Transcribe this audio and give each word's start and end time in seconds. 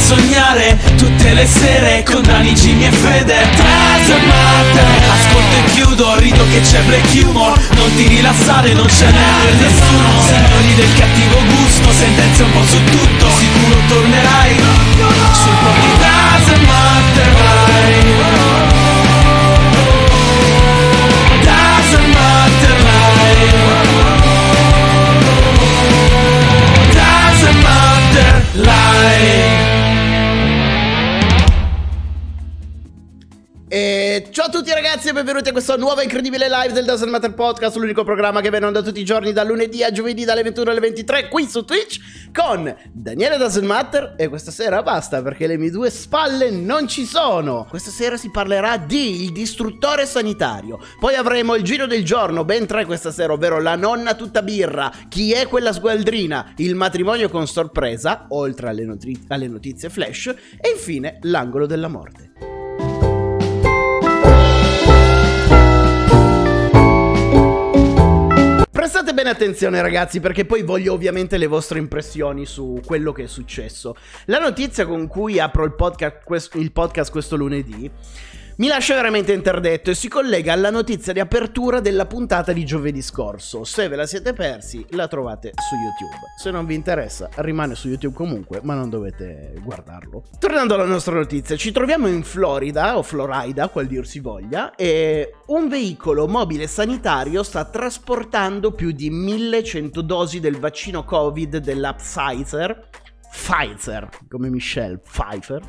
sognare 0.00 0.78
tutte 0.96 1.34
le 1.34 1.46
sere 1.46 2.02
con 2.02 2.22
Dani, 2.22 2.52
Jimmy 2.52 2.86
e 2.86 2.90
Fede. 2.90 3.38
Matter 4.10 4.84
Ascolto 5.12 5.56
e 5.56 5.70
chiudo, 5.72 6.18
rido 6.18 6.44
che 6.50 6.60
c'è 6.60 6.80
black 6.82 7.12
humor. 7.24 7.58
Non 7.74 7.94
ti 7.94 8.06
rilassare, 8.08 8.72
non 8.72 8.88
ce 8.88 9.06
n'è 9.06 9.28
per 9.44 9.54
nessuno. 9.54 10.20
Signori 10.26 10.74
del 10.74 10.92
cattivo 10.94 11.38
gusto, 11.44 11.92
sentenze 11.92 12.42
un 12.42 12.50
po' 12.52 12.64
su 12.64 12.82
tutto 12.84 13.28
Sicuro 13.38 13.76
tornerai. 13.88 14.56
Sul 15.32 15.56
pochi 15.62 15.89
ragazzi 35.00 35.08
e 35.08 35.12
benvenuti 35.24 35.48
a 35.48 35.52
questa 35.52 35.76
nuova 35.76 36.02
incredibile 36.02 36.46
live 36.46 36.74
del 36.74 36.84
Doesn't 36.84 37.08
Matter 37.08 37.32
Podcast, 37.32 37.76
l'unico 37.76 38.04
programma 38.04 38.42
che 38.42 38.50
viene 38.50 38.66
onda 38.66 38.82
tutti 38.82 39.00
i 39.00 39.04
giorni 39.04 39.32
dal 39.32 39.46
lunedì 39.46 39.82
a 39.82 39.90
giovedì 39.90 40.24
dalle 40.26 40.42
21 40.42 40.70
alle 40.70 40.80
23 40.80 41.28
qui 41.28 41.48
su 41.48 41.64
Twitch 41.64 42.30
con 42.34 42.74
Daniele 42.92 43.38
Doesn't 43.38 43.64
Matter. 43.64 44.14
E 44.18 44.28
questa 44.28 44.50
sera 44.50 44.82
basta 44.82 45.22
perché 45.22 45.46
le 45.46 45.56
mie 45.56 45.70
due 45.70 45.88
spalle 45.88 46.50
non 46.50 46.86
ci 46.86 47.06
sono. 47.06 47.66
Questa 47.70 47.90
sera 47.90 48.18
si 48.18 48.30
parlerà 48.30 48.76
di 48.76 49.24
Il 49.24 49.32
distruttore 49.32 50.04
sanitario, 50.04 50.78
poi 50.98 51.14
avremo 51.14 51.54
il 51.54 51.62
giro 51.62 51.86
del 51.86 52.04
giorno, 52.04 52.44
ben 52.44 52.66
tre 52.66 52.84
questa 52.84 53.10
sera, 53.10 53.32
ovvero 53.32 53.58
la 53.58 53.76
nonna 53.76 54.14
tutta 54.14 54.42
birra, 54.42 54.92
chi 55.08 55.32
è 55.32 55.46
quella 55.46 55.72
sgualdrina, 55.72 56.52
il 56.56 56.74
matrimonio 56.74 57.30
con 57.30 57.46
sorpresa, 57.46 58.26
oltre 58.28 58.68
alle, 58.68 58.84
notri- 58.84 59.24
alle 59.28 59.48
notizie 59.48 59.88
flash. 59.88 60.26
E 60.60 60.68
infine 60.74 61.20
l'angolo 61.22 61.64
della 61.64 61.88
morte. 61.88 62.29
Prestate 68.80 69.12
bene 69.12 69.28
attenzione 69.28 69.82
ragazzi 69.82 70.20
perché 70.20 70.46
poi 70.46 70.62
voglio 70.62 70.94
ovviamente 70.94 71.36
le 71.36 71.46
vostre 71.46 71.78
impressioni 71.78 72.46
su 72.46 72.80
quello 72.82 73.12
che 73.12 73.24
è 73.24 73.26
successo. 73.26 73.94
La 74.24 74.38
notizia 74.38 74.86
con 74.86 75.06
cui 75.06 75.38
apro 75.38 75.64
il 75.64 75.74
podcast, 75.74 76.22
quest- 76.24 76.54
il 76.54 76.72
podcast 76.72 77.10
questo 77.10 77.36
lunedì 77.36 77.90
mi 78.60 78.68
lascia 78.68 78.94
veramente 78.94 79.32
interdetto 79.32 79.88
e 79.88 79.94
si 79.94 80.06
collega 80.06 80.52
alla 80.52 80.68
notizia 80.68 81.14
di 81.14 81.20
apertura 81.20 81.80
della 81.80 82.04
puntata 82.04 82.52
di 82.52 82.66
giovedì 82.66 83.00
scorso. 83.00 83.64
Se 83.64 83.88
ve 83.88 83.96
la 83.96 84.04
siete 84.04 84.34
persi 84.34 84.84
la 84.90 85.08
trovate 85.08 85.52
su 85.56 85.76
YouTube. 85.76 86.26
Se 86.36 86.50
non 86.50 86.66
vi 86.66 86.74
interessa 86.74 87.30
rimane 87.36 87.74
su 87.74 87.88
YouTube 87.88 88.14
comunque 88.14 88.60
ma 88.62 88.74
non 88.74 88.90
dovete 88.90 89.54
guardarlo. 89.62 90.24
Tornando 90.38 90.74
alla 90.74 90.84
nostra 90.84 91.14
notizia, 91.14 91.56
ci 91.56 91.72
troviamo 91.72 92.06
in 92.06 92.22
Florida 92.22 92.98
o 92.98 93.02
Florida, 93.02 93.68
qual 93.68 93.86
dir 93.86 94.06
si 94.06 94.20
voglia, 94.20 94.74
e 94.74 95.36
un 95.46 95.66
veicolo 95.68 96.28
mobile 96.28 96.66
sanitario 96.66 97.42
sta 97.42 97.64
trasportando 97.64 98.72
più 98.72 98.90
di 98.90 99.08
1100 99.08 100.02
dosi 100.02 100.38
del 100.38 100.58
vaccino 100.58 101.02
Covid 101.04 101.56
della 101.56 101.94
Pfizer, 101.94 102.88
Pfizer, 103.30 104.06
come 104.28 104.50
Michelle 104.50 104.98
Pfeiffer, 104.98 105.62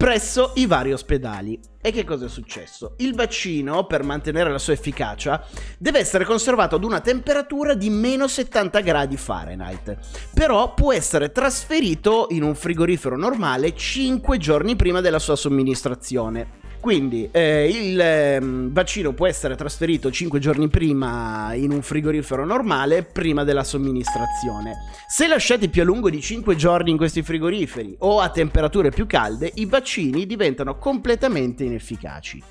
presso 0.00 0.52
i 0.54 0.64
vari 0.64 0.94
ospedali. 0.94 1.60
E 1.78 1.92
che 1.92 2.04
cosa 2.04 2.24
è 2.24 2.28
successo? 2.30 2.94
Il 3.00 3.14
vaccino, 3.14 3.84
per 3.84 4.02
mantenere 4.02 4.50
la 4.50 4.56
sua 4.56 4.72
efficacia, 4.72 5.44
deve 5.76 5.98
essere 5.98 6.24
conservato 6.24 6.74
ad 6.74 6.84
una 6.84 7.00
temperatura 7.00 7.74
di 7.74 7.90
meno 7.90 8.26
70 8.26 8.80
gradi 8.80 9.18
Fahrenheit. 9.18 9.98
Però 10.32 10.72
può 10.72 10.94
essere 10.94 11.32
trasferito 11.32 12.28
in 12.30 12.44
un 12.44 12.54
frigorifero 12.54 13.18
normale 13.18 13.74
5 13.74 14.38
giorni 14.38 14.74
prima 14.74 15.02
della 15.02 15.18
sua 15.18 15.36
somministrazione. 15.36 16.69
Quindi 16.80 17.28
eh, 17.30 17.68
il 17.68 18.00
ehm, 18.00 18.72
vaccino 18.72 19.12
può 19.12 19.26
essere 19.26 19.54
trasferito 19.54 20.10
5 20.10 20.38
giorni 20.38 20.68
prima 20.68 21.52
in 21.52 21.72
un 21.72 21.82
frigorifero 21.82 22.46
normale 22.46 23.02
prima 23.02 23.44
della 23.44 23.64
somministrazione. 23.64 24.76
Se 25.06 25.28
lasciati 25.28 25.68
più 25.68 25.82
a 25.82 25.84
lungo 25.84 26.08
di 26.08 26.22
5 26.22 26.56
giorni 26.56 26.90
in 26.90 26.96
questi 26.96 27.22
frigoriferi 27.22 27.96
o 27.98 28.20
a 28.20 28.30
temperature 28.30 28.88
più 28.88 29.06
calde, 29.06 29.52
i 29.56 29.66
vaccini 29.66 30.24
diventano 30.24 30.78
completamente 30.78 31.64
inefficaci. 31.64 32.42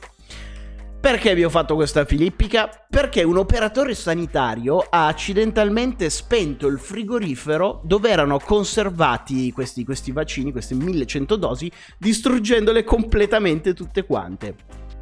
Perché 1.01 1.33
vi 1.33 1.45
ho 1.45 1.49
fatto 1.49 1.75
questa 1.75 2.03
filippica? 2.03 2.69
Perché 2.89 3.23
un 3.23 3.37
operatore 3.37 3.95
sanitario 3.95 4.79
ha 4.79 5.07
accidentalmente 5.07 6.09
spento 6.09 6.67
il 6.67 6.77
frigorifero 6.77 7.79
dove 7.85 8.09
erano 8.09 8.37
conservati 8.37 9.53
questi, 9.53 9.85
questi 9.85 10.11
vaccini, 10.11 10.51
queste 10.51 10.75
1100 10.75 11.37
dosi, 11.37 11.71
distruggendole 11.97 12.83
completamente 12.83 13.73
tutte 13.73 14.05
quante. 14.05 14.55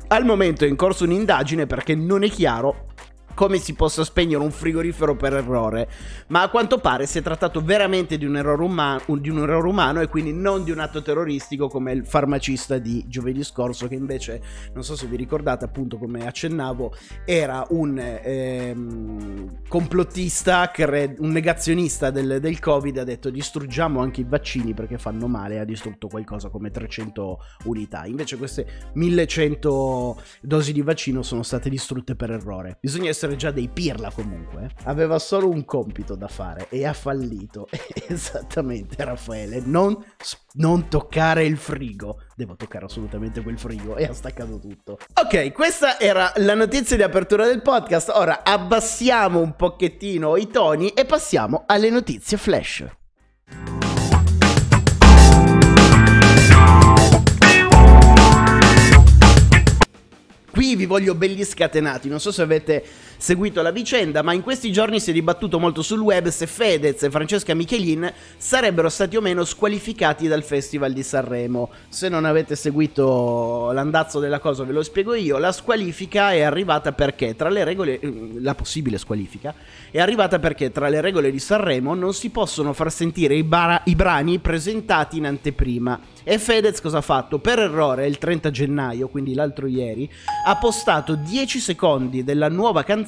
Al 0.09 0.23
momento 0.23 0.65
è 0.65 0.67
in 0.67 0.75
corso 0.75 1.03
un'indagine 1.03 1.65
perché 1.65 1.95
non 1.95 2.23
è 2.23 2.29
chiaro 2.29 2.93
come 3.37 3.59
si 3.59 3.75
possa 3.75 4.03
spegnere 4.03 4.41
un 4.41 4.49
frigorifero 4.49 5.15
per 5.15 5.33
errore, 5.33 5.87
ma 6.29 6.41
a 6.41 6.49
quanto 6.49 6.79
pare 6.79 7.05
si 7.05 7.19
è 7.19 7.21
trattato 7.21 7.61
veramente 7.61 8.17
di 8.17 8.25
un 8.25 8.35
errore, 8.35 8.63
uma- 8.63 8.99
di 9.05 9.29
un 9.29 9.37
errore 9.37 9.67
umano 9.67 10.01
e 10.01 10.07
quindi 10.07 10.33
non 10.33 10.63
di 10.63 10.71
un 10.71 10.79
atto 10.79 11.03
terroristico 11.03 11.67
come 11.67 11.91
il 11.91 12.03
farmacista 12.03 12.79
di 12.79 13.05
giovedì 13.07 13.43
scorso 13.43 13.87
che 13.87 13.93
invece, 13.93 14.41
non 14.73 14.83
so 14.83 14.95
se 14.95 15.05
vi 15.05 15.17
ricordate 15.17 15.65
appunto 15.65 15.99
come 15.99 16.25
accennavo, 16.25 16.95
era 17.25 17.63
un 17.69 17.99
ehm, 17.99 19.59
complottista, 19.67 20.71
un 21.19 21.29
negazionista 21.29 22.09
del, 22.09 22.39
del 22.41 22.57
Covid, 22.57 22.97
ha 22.97 23.03
detto 23.03 23.29
distruggiamo 23.29 24.01
anche 24.01 24.21
i 24.21 24.25
vaccini 24.27 24.73
perché 24.73 24.97
fanno 24.97 25.27
male 25.27 25.59
ha 25.59 25.63
distrutto 25.63 26.07
qualcosa 26.07 26.49
come 26.49 26.71
300 26.71 27.39
unità. 27.65 28.07
Invece 28.07 28.35
queste 28.37 28.65
1100 28.93 30.21
dosi 30.41 30.73
di 30.73 30.81
vaccino 30.81 31.21
sono 31.21 31.43
state 31.43 31.69
distrutte 31.69 32.15
per 32.15 32.31
errore. 32.31 32.77
Bisogna 32.81 33.09
essere 33.09 33.26
già 33.35 33.51
dei 33.51 33.67
pirla 33.67 34.11
comunque. 34.11 34.71
Aveva 34.85 35.19
solo 35.19 35.49
un 35.49 35.65
compito 35.65 36.15
da 36.15 36.27
fare 36.27 36.67
e 36.69 36.85
ha 36.85 36.93
fallito. 36.93 37.67
Esattamente, 38.07 39.03
Raffaele. 39.03 39.61
Non, 39.65 39.97
non 40.53 40.87
toccare 40.87 41.45
il 41.45 41.57
frigo. 41.57 42.21
Devo 42.35 42.55
toccare 42.55 42.85
assolutamente 42.85 43.41
quel 43.41 43.59
frigo 43.59 43.95
e 43.95 44.05
ha 44.05 44.13
staccato 44.13 44.59
tutto. 44.59 44.97
Ok, 45.13 45.51
questa 45.51 45.99
era 45.99 46.31
la 46.37 46.55
notizia 46.55 46.95
di 46.95 47.03
apertura 47.03 47.45
del 47.45 47.61
podcast. 47.61 48.09
Ora 48.13 48.43
abbassiamo 48.43 49.39
un 49.39 49.55
pochettino 49.55 50.37
i 50.37 50.47
toni 50.47 50.89
e 50.89 51.05
passiamo 51.05 51.63
alle 51.65 51.89
notizie 51.89 52.37
flash. 52.37 52.85
Qui 60.57 60.75
vi 60.75 60.87
voglio 60.87 61.13
belli 61.13 61.43
scatenati, 61.43 62.09
non 62.09 62.19
so 62.19 62.31
se 62.31 62.41
avete 62.41 62.83
seguito 63.17 63.61
la 63.63 63.71
vicenda, 63.71 64.21
ma 64.21 64.33
in 64.33 64.43
questi 64.43 64.71
giorni 64.71 64.99
si 64.99 65.09
è 65.09 65.13
dibattuto 65.13 65.59
molto 65.59 65.81
sul 65.81 65.99
web 65.99 66.27
se 66.27 66.45
Fedez 66.45 67.01
e 67.03 67.09
Francesca 67.09 67.53
Michelin 67.55 68.11
sarebbero 68.37 68.89
stati 68.89 69.17
o 69.17 69.21
meno 69.21 69.43
squalificati 69.43 70.27
dal 70.27 70.43
Festival 70.43 70.93
di 70.93 71.01
Sanremo. 71.01 71.69
Se 71.89 72.09
non 72.09 72.25
avete 72.25 72.55
seguito 72.55 73.71
l'andazzo 73.71 74.19
della 74.19 74.39
cosa 74.39 74.63
ve 74.63 74.71
lo 74.71 74.83
spiego 74.83 75.15
io, 75.15 75.39
la 75.39 75.51
squalifica 75.51 76.31
è 76.31 76.41
arrivata 76.41 76.91
perché 76.91 77.35
tra 77.35 77.49
le 77.49 77.63
regole, 77.63 77.99
eh, 77.99 78.31
la 78.39 78.53
possibile 78.53 78.99
squalifica, 78.99 79.53
è 79.89 79.99
arrivata 79.99 80.37
perché 80.37 80.71
tra 80.71 80.87
le 80.87 81.01
regole 81.01 81.31
di 81.31 81.39
Sanremo 81.39 81.95
non 81.95 82.13
si 82.13 82.29
possono 82.29 82.73
far 82.73 82.91
sentire 82.91 83.35
i, 83.35 83.43
bara- 83.43 83.81
i 83.85 83.95
brani 83.95 84.37
presentati 84.39 85.17
in 85.17 85.25
anteprima. 85.25 85.99
E 86.23 86.37
Fedez 86.37 86.81
cosa 86.81 86.97
ha 86.97 87.01
fatto? 87.01 87.39
Per 87.39 87.57
errore 87.57 88.05
il 88.05 88.17
30 88.17 88.51
gennaio, 88.51 89.07
quindi 89.07 89.33
l'altro 89.33 89.65
ieri, 89.65 90.09
ha 90.45 90.57
postato 90.57 91.15
10 91.15 91.59
secondi 91.59 92.23
della 92.23 92.49
nuova 92.49 92.83
canzone 92.83 93.05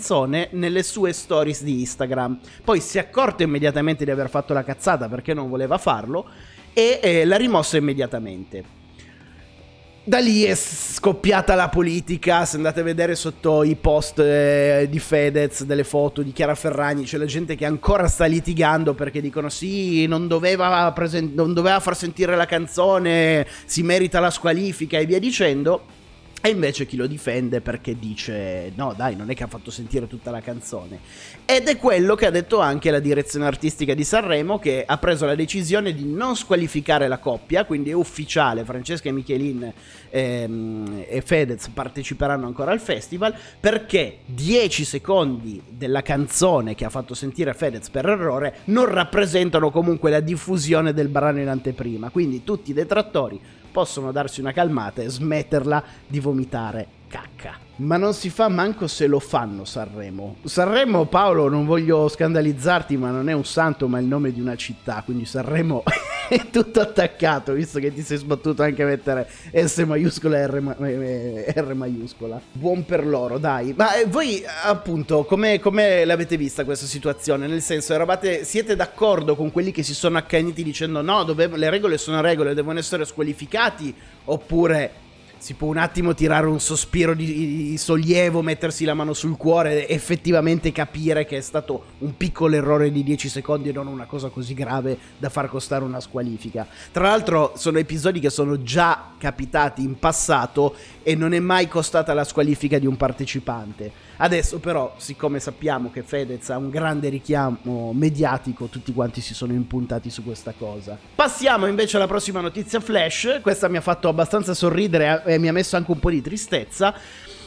nelle 0.51 0.83
sue 0.83 1.13
stories 1.13 1.63
di 1.63 1.79
Instagram. 1.79 2.39
Poi 2.63 2.79
si 2.79 2.97
è 2.97 3.01
accorto 3.01 3.43
immediatamente 3.43 4.05
di 4.05 4.11
aver 4.11 4.29
fatto 4.29 4.53
la 4.53 4.63
cazzata 4.63 5.07
perché 5.07 5.33
non 5.33 5.49
voleva 5.49 5.77
farlo 5.77 6.25
e 6.73 6.99
eh, 7.01 7.25
l'ha 7.25 7.37
rimossa 7.37 7.77
immediatamente. 7.77 8.77
Da 10.09 10.17
lì 10.17 10.43
è 10.43 10.55
scoppiata 10.55 11.53
la 11.53 11.69
politica, 11.69 12.43
se 12.43 12.55
andate 12.55 12.79
a 12.79 12.83
vedere 12.83 13.13
sotto 13.13 13.61
i 13.61 13.75
post 13.75 14.17
eh, 14.17 14.87
di 14.89 14.97
Fedez, 14.97 15.65
delle 15.65 15.83
foto 15.83 16.23
di 16.23 16.31
Chiara 16.31 16.55
Ferragni, 16.55 17.03
c'è 17.03 17.17
la 17.17 17.25
gente 17.25 17.53
che 17.53 17.65
ancora 17.65 18.07
sta 18.07 18.25
litigando 18.25 18.95
perché 18.95 19.21
dicono 19.21 19.49
sì, 19.49 20.07
non 20.07 20.27
doveva, 20.27 20.91
presen- 20.93 21.33
non 21.35 21.53
doveva 21.53 21.79
far 21.79 21.95
sentire 21.95 22.35
la 22.35 22.47
canzone, 22.47 23.45
si 23.65 23.83
merita 23.83 24.19
la 24.19 24.31
squalifica 24.31 24.97
e 24.97 25.05
via 25.05 25.19
dicendo. 25.19 25.97
E 26.41 26.47
invece 26.47 26.85
chi 26.85 26.95
lo 26.95 27.05
difende 27.05 27.59
perché 27.59 27.99
dice 27.99 28.71
no 28.75 28.93
dai 28.95 29.13
non 29.13 29.29
è 29.29 29.35
che 29.35 29.43
ha 29.43 29.47
fatto 29.47 29.71
sentire 29.71 30.07
tutta 30.07 30.31
la 30.31 30.39
canzone. 30.39 30.99
Ed 31.43 31.67
è 31.67 31.75
quello 31.75 32.15
che 32.15 32.27
ha 32.27 32.29
detto 32.29 32.59
anche 32.59 32.91
la 32.91 32.99
direzione 32.99 33.45
artistica 33.45 33.93
di 33.93 34.05
Sanremo 34.05 34.57
che 34.57 34.85
ha 34.85 34.97
preso 34.97 35.25
la 35.25 35.35
decisione 35.35 35.93
di 35.93 36.05
non 36.05 36.37
squalificare 36.37 37.09
la 37.09 37.17
coppia, 37.17 37.65
quindi 37.65 37.89
è 37.89 37.93
ufficiale, 37.93 38.63
Francesca 38.63 39.09
e 39.09 39.11
Michelin 39.11 39.73
ehm, 40.09 41.03
e 41.09 41.21
Fedez 41.21 41.67
parteciperanno 41.67 42.45
ancora 42.45 42.71
al 42.71 42.79
festival 42.79 43.35
perché 43.59 44.19
10 44.25 44.85
secondi 44.85 45.61
della 45.67 46.01
canzone 46.01 46.73
che 46.73 46.85
ha 46.85 46.89
fatto 46.89 47.15
sentire 47.15 47.53
Fedez 47.53 47.89
per 47.89 48.07
errore 48.07 48.59
non 48.65 48.85
rappresentano 48.85 49.71
comunque 49.71 50.09
la 50.09 50.21
diffusione 50.21 50.93
del 50.93 51.09
brano 51.09 51.41
in 51.41 51.49
anteprima, 51.49 52.09
quindi 52.11 52.45
tutti 52.45 52.71
i 52.71 52.73
detrattori 52.73 53.41
possono 53.71 54.11
darsi 54.11 54.41
una 54.41 54.51
calmata 54.51 55.01
e 55.01 55.09
smetterla 55.09 55.83
di 56.07 56.19
vomitare 56.19 56.98
cacca. 57.09 57.57
Ma 57.77 57.97
non 57.97 58.13
si 58.13 58.29
fa 58.29 58.49
manco 58.49 58.87
se 58.87 59.07
lo 59.07 59.19
fanno 59.19 59.65
Sanremo. 59.65 60.37
Sanremo, 60.43 61.05
Paolo, 61.05 61.49
non 61.49 61.65
voglio 61.65 62.07
scandalizzarti, 62.07 62.97
ma 62.97 63.09
non 63.09 63.29
è 63.29 63.33
un 63.33 63.45
santo, 63.45 63.87
ma 63.87 63.97
è 63.97 64.01
il 64.01 64.07
nome 64.07 64.31
di 64.31 64.39
una 64.39 64.55
città, 64.55 65.01
quindi 65.03 65.25
Sanremo 65.25 65.83
è 66.27 66.49
tutto 66.51 66.81
attaccato, 66.81 67.53
visto 67.53 67.79
che 67.79 67.93
ti 67.93 68.01
sei 68.01 68.17
sbattuto 68.17 68.63
anche 68.63 68.83
a 68.83 68.85
mettere 68.85 69.29
S 69.51 69.77
maiuscola 69.77 70.37
e 70.37 70.47
R, 70.47 70.59
ma- 70.59 70.75
R 70.77 71.73
maiuscola. 71.73 72.39
Buon 72.51 72.85
per 72.85 73.07
loro, 73.07 73.37
dai. 73.37 73.73
Ma 73.75 73.95
eh, 73.95 74.05
voi, 74.05 74.43
appunto, 74.65 75.23
come, 75.23 75.59
come 75.59 76.03
l'avete 76.03 76.35
vista 76.37 76.65
questa 76.65 76.85
situazione? 76.85 77.47
Nel 77.47 77.61
senso, 77.61 77.93
eravate, 77.93 78.43
siete 78.43 78.75
d'accordo 78.75 79.35
con 79.35 79.51
quelli 79.51 79.71
che 79.71 79.83
si 79.83 79.93
sono 79.93 80.17
accaniti 80.17 80.63
dicendo 80.63 81.01
no, 81.01 81.23
dove, 81.23 81.47
le 81.47 81.69
regole 81.69 81.97
sono 81.97 82.19
regole, 82.19 82.53
devono 82.53 82.77
essere 82.77 83.05
squalificati? 83.05 83.95
Oppure 84.25 85.07
si 85.39 85.53
può 85.53 85.69
un 85.69 85.77
attimo 85.77 86.13
tirare 86.13 86.47
un 86.47 86.59
sospiro 86.59 87.13
di, 87.13 87.75
sollievo, 87.77 88.41
mettersi 88.41 88.83
la 88.83 88.93
mano 88.93 89.13
sul 89.13 89.37
cuore 89.37 89.87
e 89.87 89.93
effettivamente 89.93 90.73
capire 90.73 91.25
che 91.25 91.37
è 91.37 91.41
stato 91.41 91.85
un 91.99 92.15
piccolo 92.17 92.55
errore 92.55 92.91
di 92.91 93.03
10 93.03 93.29
secondi 93.29 93.69
e 93.69 93.71
non 93.71 93.87
una 93.87 94.05
cosa 94.05 94.27
così 94.27 94.53
grave 94.53 94.97
da 95.17 95.29
far 95.29 95.49
costare 95.49 95.85
una 95.85 96.01
squalifica. 96.01 96.67
Tra 96.91 97.03
l'altro 97.03 97.53
sono 97.55 97.79
episodi 97.79 98.19
che 98.19 98.29
sono 98.29 98.61
già 98.61 99.11
capitati 99.17 99.81
in 99.81 99.97
passato 99.97 100.75
e 101.03 101.15
non 101.15 101.33
è 101.33 101.39
mai 101.39 101.69
costata 101.69 102.13
la 102.13 102.25
squalifica 102.25 102.77
di 102.77 102.85
un 102.85 102.97
partecipante. 102.97 104.08
Adesso 104.21 104.59
però, 104.59 104.95
siccome 104.97 105.39
sappiamo 105.39 105.89
che 105.91 106.03
Fedez 106.03 106.49
ha 106.49 106.57
un 106.57 106.69
grande 106.69 107.07
richiamo 107.07 107.93
mediatico, 107.93 108.65
tutti 108.65 108.91
quanti 108.91 109.21
si 109.21 109.33
sono 109.33 109.53
impuntati 109.53 110.09
su 110.09 110.25
questa 110.25 110.53
cosa. 110.57 110.97
Passiamo 111.15 111.67
invece 111.67 111.95
alla 111.95 112.07
prossima 112.07 112.41
notizia 112.41 112.81
flash, 112.81 113.39
questa 113.41 113.69
mi 113.69 113.77
ha 113.77 113.81
fatto 113.81 114.09
abbastanza 114.09 114.53
sorridere 114.53 115.23
e 115.25 115.37
mi 115.37 115.47
ha 115.47 115.53
messo 115.53 115.77
anche 115.77 115.91
un 115.91 115.99
po' 115.99 116.09
di 116.09 116.21
tristezza. 116.21 116.93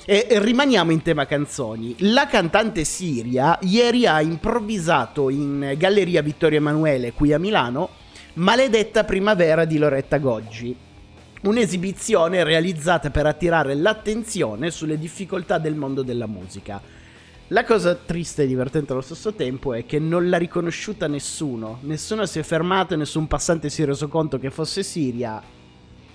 E, 0.07 0.27
rimaniamo 0.31 0.93
in 0.93 1.03
tema 1.03 1.27
canzoni. 1.27 1.95
La 1.99 2.27
cantante 2.27 2.85
Siria 2.85 3.59
ieri 3.61 4.07
ha 4.07 4.23
improvvisato 4.23 5.29
in 5.29 5.75
Galleria 5.77 6.23
Vittorio 6.23 6.57
Emanuele 6.57 7.13
qui 7.13 7.35
a 7.35 7.39
Milano 7.39 7.91
Maledetta 8.35 9.05
Primavera 9.05 9.67
di 9.67 9.77
Loretta 9.77 10.17
Goggi 10.17 10.75
un'esibizione 11.43 12.45
realizzata 12.45 13.11
per 13.11 13.27
attirare 13.27 13.75
l'attenzione 13.75 14.71
sulle 14.71 14.99
difficoltà 14.99 15.59
del 15.59 15.75
mondo 15.75 16.03
della 16.03 16.27
musica. 16.27 16.81
La 17.49 17.65
cosa 17.65 17.95
triste 17.95 18.45
e 18.45 18.47
divertente 18.47 18.93
allo 18.93 19.01
stesso 19.01 19.35
tempo 19.35 19.75
è 19.75 19.85
che 19.85 19.99
non 19.99 20.29
l'ha 20.29 20.39
riconosciuta 20.39 21.07
nessuno, 21.07 21.79
nessuno 21.83 22.25
si 22.27 22.39
è 22.39 22.43
fermato 22.43 22.97
nessun 22.97 23.27
passante 23.27 23.69
si 23.69 23.83
è 23.83 23.87
reso 23.87 24.09
conto 24.09 24.39
che 24.39 24.51
fosse 24.51 24.83
Siria. 24.83 25.43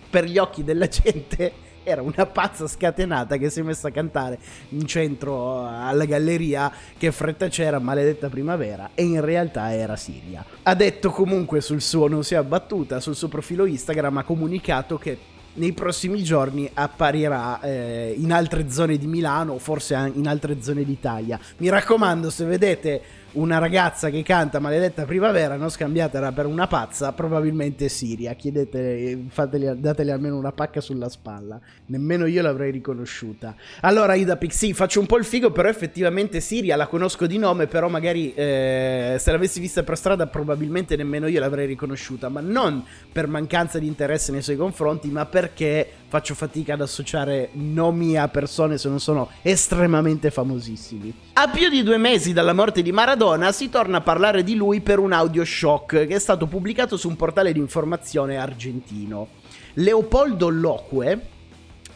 Per 0.09 0.23
gli 0.23 0.37
occhi 0.37 0.63
della 0.63 0.87
gente 0.89 1.65
era 1.87 2.01
una 2.01 2.25
pazza 2.25 2.67
scatenata 2.67 3.37
che 3.37 3.49
si 3.49 3.61
è 3.61 3.63
messa 3.63 3.87
a 3.87 3.91
cantare 3.91 4.37
in 4.69 4.85
centro 4.85 5.65
alla 5.65 6.03
galleria 6.03 6.69
che 6.97 7.13
fretta 7.13 7.47
c'era, 7.47 7.79
maledetta 7.79 8.27
primavera, 8.27 8.89
e 8.93 9.03
in 9.03 9.21
realtà 9.21 9.73
era 9.73 9.95
Siria. 9.95 10.43
Ha 10.63 10.75
detto 10.75 11.11
comunque 11.11 11.61
sul 11.61 11.81
suo, 11.81 12.09
non 12.09 12.25
si 12.25 12.33
è 12.33 12.37
abbattuta, 12.37 12.99
sul 12.99 13.15
suo 13.15 13.29
profilo 13.29 13.65
Instagram 13.65 14.17
ha 14.17 14.23
comunicato 14.23 14.97
che 14.97 15.17
nei 15.53 15.71
prossimi 15.71 16.21
giorni 16.23 16.69
apparirà 16.71 17.61
eh, 17.61 18.13
in 18.17 18.33
altre 18.33 18.69
zone 18.69 18.97
di 18.97 19.07
Milano 19.07 19.53
o 19.53 19.57
forse 19.57 20.11
in 20.13 20.27
altre 20.27 20.61
zone 20.61 20.83
d'Italia. 20.83 21.39
Mi 21.57 21.69
raccomando, 21.69 22.29
se 22.29 22.43
vedete 22.43 23.01
una 23.33 23.59
ragazza 23.59 24.09
che 24.09 24.23
canta 24.23 24.59
Maledetta 24.59 25.05
Primavera, 25.05 25.55
non 25.55 25.69
scambiatela 25.69 26.31
per 26.31 26.45
una 26.45 26.65
pazza, 26.67 27.11
probabilmente 27.11 27.89
Siria. 27.89 28.33
Chiedete, 28.33 29.25
fateli, 29.29 29.79
datele 29.79 30.11
almeno 30.11 30.37
una 30.37 30.51
pacca 30.51 30.81
sulla 30.81 31.09
spalla. 31.09 31.59
Nemmeno 31.87 32.25
io 32.25 32.41
l'avrei 32.41 32.71
riconosciuta. 32.71 33.55
Allora, 33.81 34.15
Ida 34.15 34.37
Pixie, 34.37 34.73
faccio 34.73 34.99
un 34.99 35.05
po' 35.05 35.17
il 35.17 35.25
figo, 35.25 35.51
però 35.51 35.69
effettivamente 35.69 36.39
Siria 36.39 36.75
la 36.75 36.87
conosco 36.87 37.27
di 37.27 37.37
nome, 37.37 37.67
però 37.67 37.89
magari 37.89 38.33
eh, 38.33 39.17
se 39.19 39.31
l'avessi 39.31 39.59
vista 39.59 39.83
per 39.83 39.97
strada 39.97 40.25
probabilmente 40.27 40.95
nemmeno 40.95 41.27
io 41.27 41.39
l'avrei 41.39 41.67
riconosciuta, 41.67 42.29
ma 42.29 42.41
non 42.41 42.83
per 43.11 43.27
mancanza 43.27 43.77
di 43.77 43.87
interesse 43.87 44.31
nei 44.31 44.41
suoi 44.41 44.55
confronti, 44.55 45.09
ma 45.09 45.25
perché 45.25 45.87
faccio 46.07 46.33
fatica 46.33 46.73
ad 46.73 46.81
associare 46.81 47.49
nomi 47.53 48.17
a 48.17 48.29
persone 48.29 48.77
se 48.77 48.87
non 48.89 48.99
sono 48.99 49.29
estremamente 49.41 50.31
famosissimi. 50.31 51.13
A 51.33 51.49
più 51.49 51.69
di 51.69 51.83
due 51.83 51.97
mesi 51.97 52.33
dalla 52.33 52.53
morte 52.53 52.81
di 52.81 52.91
Maradona 52.91 53.25
si 53.51 53.69
torna 53.69 53.97
a 53.97 54.01
parlare 54.01 54.43
di 54.43 54.55
lui 54.55 54.79
per 54.79 54.99
un 54.99 55.11
audio 55.11 55.43
shock 55.43 56.05
che 56.07 56.15
è 56.15 56.19
stato 56.19 56.47
pubblicato 56.47 56.95
su 56.95 57.09
un 57.09 57.15
portale 57.15 57.51
di 57.51 57.59
informazione 57.59 58.37
argentino. 58.37 59.27
Leopoldo 59.73 60.47
Loque 60.49 61.21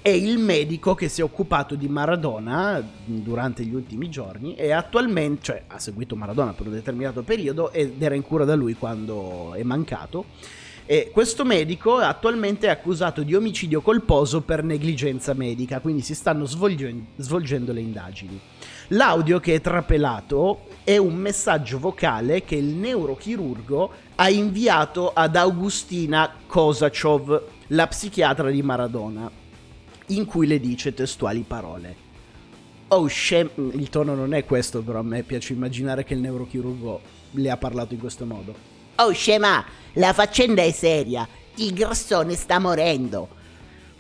è 0.02 0.10
il 0.10 0.40
medico 0.40 0.94
che 0.94 1.08
si 1.08 1.22
è 1.22 1.24
occupato 1.24 1.76
di 1.76 1.88
Maradona 1.88 2.84
durante 3.06 3.64
gli 3.64 3.74
ultimi 3.74 4.10
giorni 4.10 4.56
e 4.56 4.72
attualmente, 4.72 5.44
cioè 5.44 5.64
ha 5.68 5.80
seguito 5.80 6.16
Maradona 6.16 6.52
per 6.52 6.68
un 6.68 6.74
determinato 6.74 7.22
periodo 7.22 7.72
ed 7.72 8.02
era 8.02 8.16
in 8.16 8.24
cura 8.24 8.44
da 8.44 8.56
lui 8.56 8.74
quando 8.74 9.54
è 9.54 9.64
mancato 9.64 10.26
e 10.92 11.10
questo 11.10 11.46
medico 11.46 11.96
attualmente 11.96 12.68
è 12.68 12.70
accusato 12.70 13.24
di 13.24 13.34
omicidio 13.34 13.80
colposo 13.80 14.42
per 14.42 14.62
negligenza 14.62 15.34
medica, 15.34 15.80
quindi 15.80 16.02
si 16.02 16.14
stanno 16.14 16.44
svolgendo, 16.44 17.12
svolgendo 17.16 17.72
le 17.72 17.80
indagini. 17.80 18.38
L'audio 18.90 19.40
che 19.40 19.54
è 19.54 19.62
trapelato 19.62 20.68
è 20.84 20.98
un 20.98 21.16
messaggio 21.16 21.80
vocale 21.80 22.44
che 22.44 22.56
il 22.56 22.76
neurochirurgo 22.76 23.92
ha 24.16 24.30
inviato 24.30 25.14
ad 25.14 25.38
Augustina 25.38 26.30
Kosachov, 26.46 27.42
la 27.68 27.88
psichiatra 27.88 28.50
di 28.50 28.62
Maradona, 28.62 29.32
in 30.08 30.26
cui 30.26 30.46
le 30.46 30.60
dice 30.60 30.94
testuali 30.94 31.46
parole. 31.48 31.96
Oh, 32.90 33.08
scem- 33.08 33.74
il 33.76 33.88
tono 33.88 34.14
non 34.14 34.34
è 34.34 34.44
questo, 34.44 34.82
però 34.82 35.00
a 35.00 35.04
me 35.04 35.24
piace 35.24 35.54
immaginare 35.54 36.04
che 36.04 36.16
il 36.16 36.20
neurochirurgo 36.20 37.00
le 37.32 37.50
ha 37.50 37.56
parlato 37.56 37.94
in 37.94 38.00
questo 38.02 38.26
modo. 38.26 38.81
Oh 39.04 39.14
scema, 39.14 39.66
la 39.94 40.14
faccenda 40.14 40.62
è 40.62 40.70
seria, 40.70 41.28
il 41.56 41.74
grassone 41.74 42.36
sta 42.36 42.60
morendo. 42.60 43.30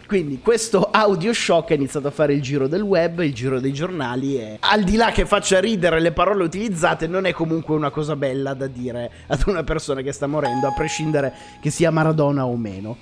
Quindi 0.05 0.39
questo 0.41 0.89
audio 0.91 1.33
shock 1.33 1.71
è 1.71 1.73
iniziato 1.73 2.07
a 2.09 2.11
fare 2.11 2.35
il 2.35 2.41
giro 2.43 2.67
del 2.67 2.83
web, 2.83 3.21
il 3.21 3.33
giro 3.33 3.59
dei 3.59 3.73
giornali 3.73 4.37
e 4.37 4.57
al 4.59 4.83
di 4.83 4.97
là 4.97 5.09
che 5.09 5.25
faccia 5.25 5.59
ridere 5.59 5.99
le 5.99 6.11
parole 6.11 6.43
utilizzate 6.43 7.07
non 7.07 7.25
è 7.25 7.31
comunque 7.31 7.73
una 7.73 7.89
cosa 7.89 8.15
bella 8.15 8.53
da 8.53 8.67
dire 8.67 9.09
ad 9.25 9.41
una 9.47 9.63
persona 9.63 10.01
che 10.01 10.11
sta 10.11 10.27
morendo, 10.27 10.67
a 10.67 10.73
prescindere 10.73 11.33
che 11.59 11.71
sia 11.71 11.89
Maradona 11.89 12.45
o 12.45 12.55
meno 12.55 12.97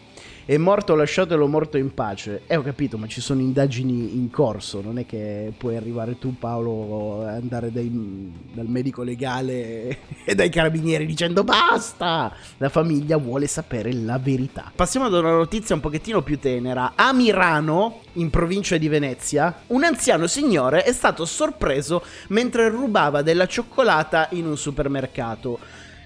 è 0.50 0.58
morto, 0.58 0.96
lasciatelo 0.96 1.46
morto 1.46 1.78
in 1.78 1.94
pace. 1.94 2.42
Eh, 2.48 2.56
ho 2.56 2.64
capito, 2.64 2.98
ma 2.98 3.06
ci 3.06 3.22
sono 3.22 3.40
indagini 3.40 4.16
in 4.16 4.32
corso, 4.32 4.82
non 4.82 4.98
è 4.98 5.06
che 5.06 5.54
puoi 5.56 5.76
arrivare 5.76 6.18
tu, 6.18 6.40
Paolo, 6.40 7.24
andare 7.24 7.72
dai, 7.72 8.34
dal 8.52 8.66
medico 8.66 9.04
legale 9.04 10.00
e 10.26 10.34
dai 10.34 10.50
carabinieri 10.50 11.06
dicendo 11.06 11.44
basta! 11.44 12.34
La 12.58 12.70
famiglia 12.70 13.18
vuole 13.18 13.46
sapere 13.46 13.94
la 13.94 14.18
verità. 14.18 14.72
Passiamo 14.76 15.06
ad 15.06 15.14
una 15.14 15.34
notizia 15.34 15.76
un 15.76 15.82
pochettino 15.82 16.24
più 16.24 16.40
tenera. 16.40 16.94
A 16.96 17.14
Mirano, 17.14 18.00
in 18.14 18.32
provincia 18.32 18.76
di 18.78 18.88
Venezia, 18.88 19.56
un 19.68 19.84
anziano 19.84 20.26
signore 20.26 20.82
è 20.82 20.94
stato 20.94 21.26
sorpreso 21.26 22.04
mentre 22.30 22.70
rubava 22.70 23.22
della 23.22 23.46
cioccolata 23.46 24.30
in 24.32 24.48
un 24.48 24.58
supermercato. 24.58 25.60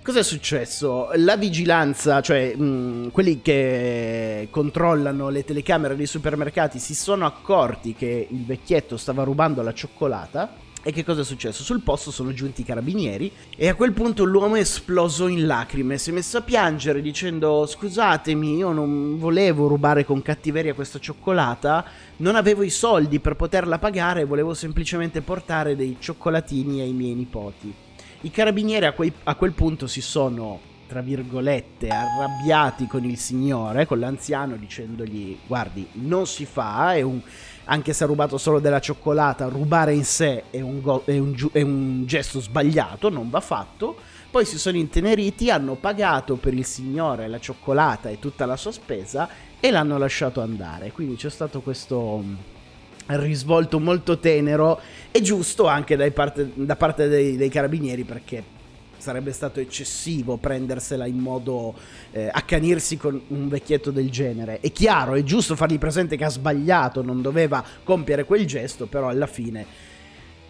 Cosa 0.04 0.20
è 0.20 0.24
successo? 0.24 1.12
La 1.16 1.38
vigilanza, 1.38 2.20
cioè 2.20 2.54
mh, 2.58 3.12
quelli 3.12 3.42
che 3.42 4.50
controllano 4.52 5.30
le 5.30 5.46
telecamere 5.46 5.96
dei 5.96 6.08
supermercati 6.08 6.78
si 6.78 6.94
sono 6.94 7.26
accorti 7.26 7.94
che 7.94 8.28
il 8.30 8.44
vecchietto 8.44 8.98
stava 8.98 9.24
rubando 9.24 9.62
la 9.62 9.74
cioccolata. 9.74 10.56
E 10.84 10.92
che 10.92 11.06
cosa 11.06 11.22
è 11.22 11.24
successo? 11.24 11.64
Sul 11.64 11.84
posto 11.84 12.12
sono 12.12 12.34
giunti 12.34 12.60
i 12.60 12.66
carabinieri 12.66 13.32
e 13.56 13.70
a 13.70 13.76
quel 13.76 13.94
punto 13.94 14.26
l'uomo 14.26 14.56
è 14.56 14.60
esploso 14.60 15.28
in 15.28 15.46
lacrime, 15.46 15.98
si 15.98 16.10
è 16.10 16.14
messo 16.14 16.40
a 16.40 16.42
piangere 16.42 17.02
dicendo 17.02 17.66
scusatemi, 17.66 18.58
io 18.58 18.74
non 18.74 19.18
volevo 19.18 19.68
rubare 19.68 20.04
con 20.04 20.22
cattiveria 20.22 20.74
questa 20.74 21.00
cioccolata, 21.00 21.86
non 22.18 22.36
avevo 22.36 22.64
i 22.64 22.70
soldi 22.70 23.22
per 23.22 23.38
poterla 23.38 23.80
pagare, 23.80 24.26
volevo 24.26 24.54
semplicemente 24.54 25.22
portare 25.22 25.78
dei 25.78 25.96
cioccolatini 25.98 26.82
ai 26.82 26.92
miei 26.92 27.14
nipoti. 27.14 27.83
I 28.26 28.32
carabinieri 28.32 28.86
a, 28.86 28.94
quei, 28.94 29.12
a 29.24 29.36
quel 29.36 29.52
punto 29.52 29.86
si 29.86 30.00
sono 30.00 30.72
tra 30.88 31.02
virgolette, 31.02 31.90
arrabbiati 31.90 32.88
con 32.88 33.04
il 33.04 33.18
signore, 33.18 33.86
con 33.86 34.00
l'anziano, 34.00 34.56
dicendogli, 34.56 35.40
guardi, 35.48 35.88
non 35.94 36.28
si 36.28 36.46
fa, 36.46 36.94
è 36.94 37.02
un, 37.02 37.20
anche 37.66 37.92
se 37.94 38.04
ha 38.04 38.08
rubato 38.08 38.38
solo 38.38 38.60
della 38.60 38.80
cioccolata, 38.80 39.48
rubare 39.48 39.94
in 39.94 40.06
sé 40.06 40.44
è 40.52 40.62
un, 40.62 40.82
go- 40.82 41.02
è 41.04 41.18
un, 41.18 41.36
è 41.52 41.62
un 41.62 42.06
gesto 42.06 42.40
sbagliato, 42.40 43.10
non 43.10 43.30
va 43.30 43.42
fatto. 43.42 43.98
Poi 44.30 44.46
si 44.46 44.58
sono 44.58 44.78
inteneriti, 44.78 45.50
hanno 45.50 45.76
pagato 45.76 46.36
per 46.36 46.54
il 46.54 46.66
signore 46.66 47.28
la 47.28 47.40
cioccolata 47.40 48.10
e 48.10 48.20
tutta 48.20 48.46
la 48.46 48.56
sua 48.56 48.72
spesa 48.72 49.28
e 49.60 49.70
l'hanno 49.70 49.98
lasciato 49.98 50.42
andare. 50.42 50.92
Quindi 50.92 51.16
c'è 51.16 51.30
stato 51.30 51.62
questo 51.62 52.24
risvolto 53.08 53.80
molto 53.80 54.20
tenero 54.20 54.80
e 55.12 55.22
giusto 55.22 55.68
anche 55.68 56.12
parte- 56.12 56.52
da 56.54 56.76
parte 56.76 57.08
dei, 57.08 57.38
dei 57.38 57.50
carabinieri 57.50 58.04
perché 58.04 58.62
sarebbe 58.98 59.34
stato 59.34 59.60
eccessivo 59.60 60.38
prendersela 60.38 61.06
in 61.06 61.18
modo 61.18 61.74
eh, 62.12 62.30
accanirsi 62.32 62.96
con 62.96 63.22
un 63.28 63.50
vecchietto 63.50 63.92
del 63.92 64.10
genere. 64.10 64.60
È 64.62 64.72
chiaro, 64.72 65.16
è 65.16 65.24
giusto 65.24 65.58
fargli 65.58 65.78
presente 65.78 66.16
che 66.16 66.24
ha 66.24 66.30
sbagliato, 66.30 67.04
non 67.04 67.22
doveva 67.22 67.64
compiere 67.84 68.24
quel 68.24 68.46
gesto, 68.46 68.86
però 68.86 69.10
alla 69.10 69.28
fine 69.28 69.92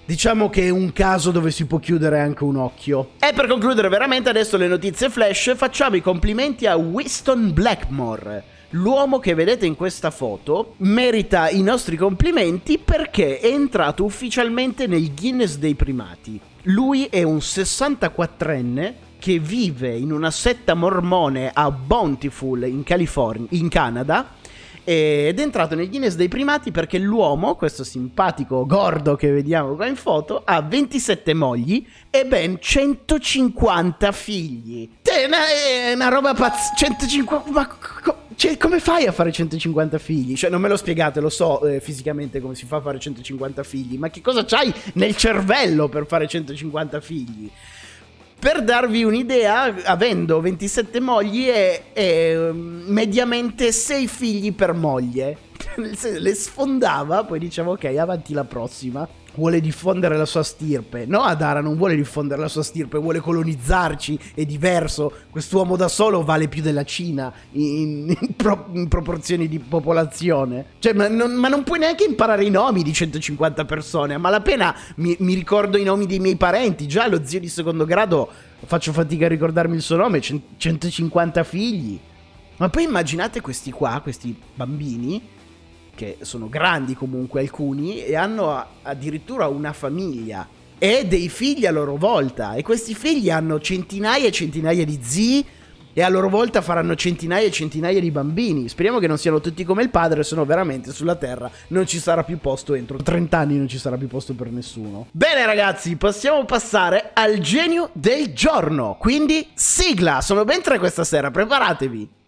Diciamo 0.05 0.49
che 0.49 0.63
è 0.63 0.69
un 0.69 0.91
caso 0.91 1.31
dove 1.31 1.49
si 1.49 1.65
può 1.65 1.79
chiudere 1.79 2.19
anche 2.19 2.43
un 2.43 2.57
occhio. 2.57 3.11
E 3.19 3.31
per 3.33 3.47
concludere 3.47 3.87
veramente 3.87 4.29
adesso 4.29 4.57
le 4.57 4.67
notizie 4.67 5.09
flash, 5.09 5.53
facciamo 5.55 5.95
i 5.95 6.01
complimenti 6.01 6.65
a 6.65 6.75
Winston 6.75 7.53
Blackmore. 7.53 8.52
L'uomo 8.75 9.19
che 9.19 9.35
vedete 9.35 9.67
in 9.67 9.75
questa 9.75 10.09
foto 10.09 10.73
merita 10.77 11.47
i 11.47 11.61
nostri 11.61 11.95
complimenti 11.95 12.79
perché 12.79 13.39
è 13.39 13.45
entrato 13.45 14.03
ufficialmente 14.03 14.87
nel 14.87 15.13
Guinness 15.13 15.57
dei 15.57 15.75
primati. 15.75 16.39
Lui 16.63 17.05
è 17.05 17.21
un 17.21 17.37
64enne 17.37 18.93
che 19.19 19.37
vive 19.37 19.95
in 19.95 20.11
una 20.11 20.31
setta 20.31 20.73
mormone 20.73 21.51
a 21.53 21.69
Bountiful 21.69 22.63
in 22.63 22.81
California, 22.81 23.45
in 23.51 23.69
Canada 23.69 24.41
ed 24.85 25.39
è 25.39 25.41
entrato 25.41 25.75
nel 25.75 25.87
Guinness 25.87 26.15
dei 26.15 26.27
primati 26.27 26.71
perché 26.71 26.97
l'uomo, 26.97 27.55
questo 27.55 27.83
simpatico 27.83 28.65
gordo 28.65 29.15
che 29.15 29.31
vediamo 29.31 29.75
qua 29.75 29.85
in 29.85 29.95
foto, 29.95 30.41
ha 30.43 30.61
27 30.61 31.33
mogli 31.35 31.85
e 32.09 32.25
ben 32.25 32.57
150 32.59 34.11
figli. 34.11 34.89
Una, 35.25 35.47
è 35.47 35.93
una 35.93 36.09
roba 36.09 36.33
pazza. 36.33 36.73
150. 36.75 37.51
Ma 37.51 37.67
co- 37.67 38.22
cioè, 38.35 38.57
come 38.57 38.79
fai 38.79 39.05
a 39.05 39.11
fare 39.11 39.31
150 39.31 39.97
figli? 39.97 40.35
Cioè, 40.35 40.49
non 40.49 40.61
me 40.61 40.67
lo 40.67 40.77
spiegate, 40.77 41.19
lo 41.19 41.29
so 41.29 41.65
eh, 41.65 41.79
fisicamente 41.79 42.39
come 42.39 42.55
si 42.55 42.65
fa 42.65 42.77
a 42.77 42.81
fare 42.81 42.99
150 42.99 43.63
figli, 43.63 43.97
ma 43.97 44.09
che 44.09 44.21
cosa 44.21 44.45
c'hai 44.45 44.73
nel 44.93 45.15
cervello 45.15 45.89
per 45.89 46.05
fare 46.05 46.27
150 46.27 47.01
figli? 47.01 47.49
Per 48.39 48.61
darvi 48.61 49.03
un'idea, 49.03 49.73
avendo 49.85 50.41
27 50.41 50.99
mogli 50.99 51.47
e, 51.47 51.83
e 51.93 52.51
mediamente 52.53 53.71
6 53.71 54.07
figli 54.07 54.53
per 54.53 54.73
moglie. 54.73 55.37
Le 55.77 56.33
sfondava, 56.35 57.23
poi 57.23 57.39
diceva 57.39 57.71
ok, 57.71 57.85
avanti 57.97 58.33
la 58.33 58.43
prossima. 58.43 59.07
Vuole 59.35 59.59
diffondere 59.59 60.15
la 60.17 60.25
sua 60.25 60.43
stirpe. 60.43 61.05
No, 61.05 61.21
Adara 61.21 61.61
non 61.61 61.75
vuole 61.75 61.95
diffondere 61.95 62.39
la 62.39 62.47
sua 62.47 62.63
stirpe, 62.63 62.99
vuole 62.99 63.19
colonizzarci. 63.19 64.19
È 64.35 64.45
diverso. 64.45 65.11
Quest'uomo 65.29 65.75
da 65.75 65.87
solo 65.87 66.23
vale 66.23 66.47
più 66.47 66.61
della 66.61 66.83
Cina 66.83 67.33
in, 67.51 68.15
in, 68.19 68.35
pro, 68.35 68.67
in 68.73 68.87
proporzioni 68.87 69.47
di 69.47 69.59
popolazione. 69.59 70.65
Cioè, 70.79 70.93
ma 70.93 71.07
non, 71.07 71.33
ma 71.33 71.47
non, 71.47 71.63
puoi 71.63 71.79
neanche 71.79 72.03
imparare 72.03 72.45
i 72.45 72.49
nomi 72.49 72.83
di 72.83 72.93
150 72.93 73.65
persone. 73.65 74.13
A 74.13 74.19
malapena 74.19 74.75
mi, 74.97 75.15
mi 75.19 75.33
ricordo 75.33 75.77
i 75.77 75.83
nomi 75.83 76.05
dei 76.05 76.19
miei 76.19 76.35
parenti. 76.35 76.87
Già 76.87 77.07
lo 77.07 77.21
zio 77.23 77.39
di 77.39 77.49
secondo 77.49 77.85
grado 77.85 78.29
faccio 78.65 78.93
fatica 78.93 79.25
a 79.25 79.29
ricordarmi 79.29 79.75
il 79.75 79.81
suo 79.81 79.95
nome. 79.95 80.21
150 80.21 81.43
figli. 81.43 81.99
Ma 82.57 82.69
poi 82.69 82.83
immaginate 82.83 83.41
questi 83.41 83.71
qua, 83.71 83.99
questi 84.01 84.39
bambini 84.53 85.32
che 85.95 86.17
sono 86.21 86.49
grandi 86.49 86.95
comunque 86.95 87.41
alcuni, 87.41 88.03
e 88.03 88.15
hanno 88.15 88.65
addirittura 88.81 89.47
una 89.47 89.73
famiglia 89.73 90.47
e 90.77 91.05
dei 91.05 91.29
figli 91.29 91.65
a 91.65 91.71
loro 91.71 91.95
volta. 91.95 92.55
E 92.55 92.61
questi 92.61 92.93
figli 92.93 93.29
hanno 93.29 93.59
centinaia 93.59 94.27
e 94.27 94.31
centinaia 94.31 94.83
di 94.83 94.99
zii 95.01 95.45
e 95.93 96.01
a 96.01 96.09
loro 96.09 96.27
volta 96.27 96.61
faranno 96.61 96.95
centinaia 96.95 97.45
e 97.45 97.51
centinaia 97.51 97.99
di 97.99 98.11
bambini. 98.11 98.67
Speriamo 98.67 98.99
che 98.99 99.07
non 99.07 99.17
siano 99.17 99.39
tutti 99.39 99.63
come 99.63 99.83
il 99.83 99.89
padre, 99.89 100.23
se 100.23 100.35
no 100.35 100.43
veramente 100.43 100.91
sulla 100.91 101.15
Terra 101.15 101.49
non 101.67 101.85
ci 101.85 101.99
sarà 101.99 102.23
più 102.23 102.39
posto 102.39 102.73
entro 102.73 102.97
30 102.97 103.37
anni, 103.37 103.57
non 103.57 103.67
ci 103.67 103.77
sarà 103.77 103.95
più 103.95 104.07
posto 104.07 104.33
per 104.33 104.51
nessuno. 104.51 105.07
Bene 105.11 105.45
ragazzi, 105.45 105.95
possiamo 105.95 106.43
passare 106.45 107.11
al 107.13 107.37
genio 107.37 107.89
del 107.93 108.33
giorno. 108.33 108.97
Quindi 108.99 109.47
sigla, 109.53 110.21
sono 110.21 110.43
ben 110.43 110.61
tre 110.61 110.79
questa 110.79 111.03
sera, 111.03 111.29
preparatevi. 111.29 112.21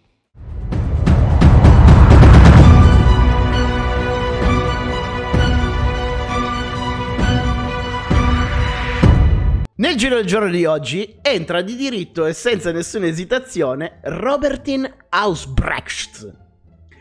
Nel 9.78 9.94
giro 9.96 10.14
del 10.14 10.24
giorno 10.24 10.48
di 10.48 10.64
oggi 10.64 11.18
entra 11.20 11.60
di 11.60 11.76
diritto 11.76 12.24
e 12.24 12.32
senza 12.32 12.72
nessuna 12.72 13.08
esitazione 13.08 13.98
Robertine 14.04 15.04
Ausbrecht, 15.10 16.34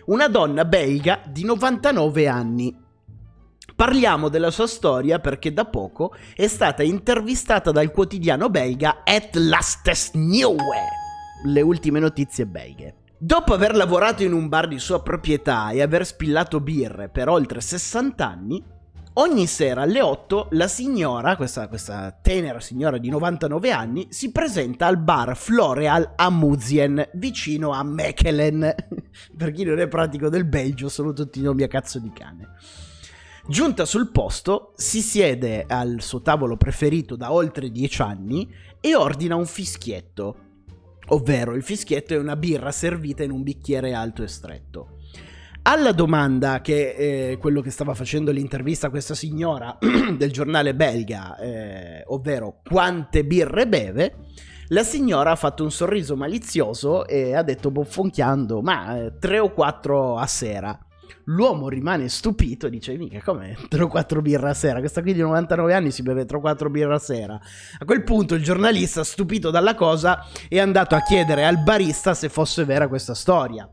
una 0.08 0.28
donna 0.28 0.66
belga 0.66 1.22
di 1.26 1.46
99 1.46 2.28
anni. 2.28 2.78
Parliamo 3.74 4.28
della 4.28 4.52
sua 4.52 4.68
storia 4.68 5.20
perché 5.20 5.54
da 5.54 5.64
poco 5.64 6.16
è 6.36 6.48
stata 6.48 6.84
intervistata 6.84 7.72
dal 7.72 7.92
quotidiano 7.92 8.50
belga 8.50 9.04
Et 9.06 9.34
Lastes 9.36 10.12
Nieuwe, 10.16 10.80
le 11.46 11.62
ultime 11.62 12.02
notizie 12.02 12.46
belghe. 12.46 12.96
Dopo 13.18 13.54
aver 13.54 13.74
lavorato 13.74 14.22
in 14.24 14.34
un 14.34 14.50
bar 14.50 14.68
di 14.68 14.80
sua 14.80 15.02
proprietà 15.02 15.70
e 15.70 15.82
aver 15.82 16.06
spillato 16.06 16.60
birre 16.60 17.08
per 17.08 17.30
oltre 17.30 17.62
60 17.62 18.28
anni, 18.28 18.62
Ogni 19.18 19.48
sera 19.48 19.84
alle 19.84 20.02
8 20.02 20.50
la 20.52 20.68
signora, 20.68 21.38
questa, 21.38 21.70
questa, 21.70 22.12
tenera 22.22 22.60
signora 22.60 22.98
di 22.98 23.08
99 23.08 23.72
anni, 23.72 24.08
si 24.10 24.30
presenta 24.30 24.88
al 24.88 24.98
bar 24.98 25.38
Floreal 25.38 26.16
a 26.18 26.30
Muzien, 26.30 27.12
vicino 27.14 27.72
a 27.72 27.82
Mechelen. 27.82 28.76
per 29.38 29.52
chi 29.52 29.64
non 29.64 29.80
è 29.80 29.88
pratico 29.88 30.28
del 30.28 30.44
Belgio, 30.44 30.90
sono 30.90 31.14
tutti 31.14 31.40
nomi 31.42 31.64
a 31.64 31.70
cazzo 31.70 31.98
di 32.00 32.12
cane. 32.12 32.56
Giunta 33.48 33.86
sul 33.86 34.12
posto, 34.12 34.74
si 34.76 35.00
siede 35.00 35.64
al 35.66 36.02
suo 36.02 36.22
tavolo 36.22 36.58
preferito 36.58 37.16
da 37.16 37.32
oltre 37.32 37.72
10 37.72 38.02
anni 38.02 38.54
e 38.82 38.96
ordina 38.96 39.38
un 39.38 39.46
fischietto. 39.46 40.40
Ovvero, 41.10 41.56
il 41.56 41.64
fischietto 41.64 42.14
è 42.14 42.18
una 42.18 42.36
birra 42.36 42.72
servita 42.72 43.24
in 43.24 43.32
un 43.32 43.44
bicchiere 43.44 43.94
alto 43.94 44.24
e 44.24 44.28
stretto. 44.28 44.95
Alla 45.68 45.94
domanda 45.94 46.62
che 46.62 46.92
eh, 47.32 47.38
quello 47.40 47.60
che 47.60 47.72
stava 47.72 47.96
facendo 47.96 48.30
l'intervista 48.32 48.86
a 48.86 48.90
questa 48.92 49.16
signora 49.16 49.76
del 50.16 50.32
giornale 50.32 50.76
belga, 50.76 51.40
eh, 51.40 52.04
ovvero 52.06 52.60
quante 52.64 53.26
birre 53.26 53.68
beve, 53.68 54.16
la 54.68 54.84
signora 54.84 55.32
ha 55.32 55.36
fatto 55.36 55.64
un 55.64 55.72
sorriso 55.72 56.16
malizioso 56.16 57.08
e 57.08 57.34
ha 57.34 57.42
detto 57.42 57.72
boffonchiando, 57.72 58.62
ma 58.62 58.96
eh, 58.96 59.14
tre 59.18 59.40
o 59.40 59.54
quattro 59.54 60.20
a 60.20 60.28
sera. 60.28 60.78
L'uomo 61.24 61.68
rimane 61.68 62.10
stupito 62.10 62.68
e 62.68 62.70
dice: 62.70 62.96
Mica, 62.96 63.20
come 63.24 63.58
3 63.68 63.82
o 63.82 63.88
4 63.88 64.22
birre 64.22 64.50
a 64.50 64.54
sera? 64.54 64.78
Questa 64.78 65.02
qui 65.02 65.14
di 65.14 65.22
99 65.22 65.74
anni 65.74 65.90
si 65.90 66.04
beve 66.04 66.26
3 66.26 66.38
o 66.38 66.42
4 66.42 66.70
birre 66.70 66.94
a 66.94 67.00
sera. 67.00 67.40
A 67.80 67.86
quel 67.86 68.04
punto 68.04 68.36
il 68.36 68.44
giornalista, 68.44 69.04
stupito 69.04 69.50
dalla 69.50 69.74
cosa, 69.74 70.28
è 70.48 70.60
andato 70.60 70.94
a 70.94 71.02
chiedere 71.02 71.44
al 71.44 71.64
barista 71.64 72.14
se 72.14 72.30
fosse 72.30 72.66
vera 72.66 72.88
questa 72.88 73.16
storia 73.16 73.68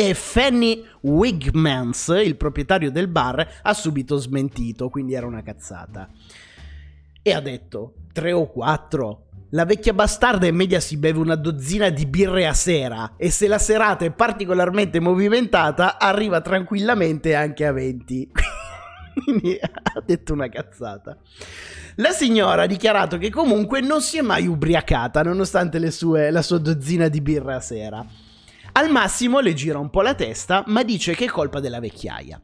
e 0.00 0.14
Fanny 0.14 0.82
Wigmans, 1.02 2.08
il 2.24 2.36
proprietario 2.36 2.90
del 2.90 3.06
bar, 3.06 3.60
ha 3.60 3.74
subito 3.74 4.16
smentito, 4.16 4.88
quindi 4.88 5.12
era 5.12 5.26
una 5.26 5.42
cazzata. 5.42 6.08
E 7.20 7.32
ha 7.34 7.40
detto, 7.40 7.96
tre 8.10 8.32
o 8.32 8.46
quattro? 8.46 9.26
La 9.50 9.66
vecchia 9.66 9.92
bastarda 9.92 10.46
in 10.46 10.56
media 10.56 10.80
si 10.80 10.96
beve 10.96 11.18
una 11.18 11.34
dozzina 11.34 11.90
di 11.90 12.06
birre 12.06 12.46
a 12.46 12.54
sera 12.54 13.12
e 13.18 13.28
se 13.28 13.46
la 13.46 13.58
serata 13.58 14.06
è 14.06 14.10
particolarmente 14.10 15.00
movimentata 15.00 15.98
arriva 15.98 16.40
tranquillamente 16.40 17.34
anche 17.34 17.66
a 17.66 17.72
20. 17.72 18.30
Quindi 19.22 19.58
ha 19.60 20.00
detto 20.02 20.32
una 20.32 20.48
cazzata. 20.48 21.18
La 21.96 22.12
signora 22.12 22.62
ha 22.62 22.66
dichiarato 22.66 23.18
che 23.18 23.28
comunque 23.28 23.82
non 23.82 24.00
si 24.00 24.16
è 24.16 24.22
mai 24.22 24.46
ubriacata 24.46 25.22
nonostante 25.22 25.90
sue, 25.90 26.30
la 26.30 26.40
sua 26.40 26.56
dozzina 26.56 27.08
di 27.08 27.20
birre 27.20 27.52
a 27.52 27.60
sera. 27.60 28.29
Al 28.80 28.88
massimo 28.88 29.40
le 29.40 29.52
gira 29.52 29.76
un 29.76 29.90
po' 29.90 30.00
la 30.00 30.14
testa, 30.14 30.64
ma 30.68 30.82
dice 30.82 31.14
che 31.14 31.26
è 31.26 31.28
colpa 31.28 31.60
della 31.60 31.80
vecchiaia. 31.80 32.40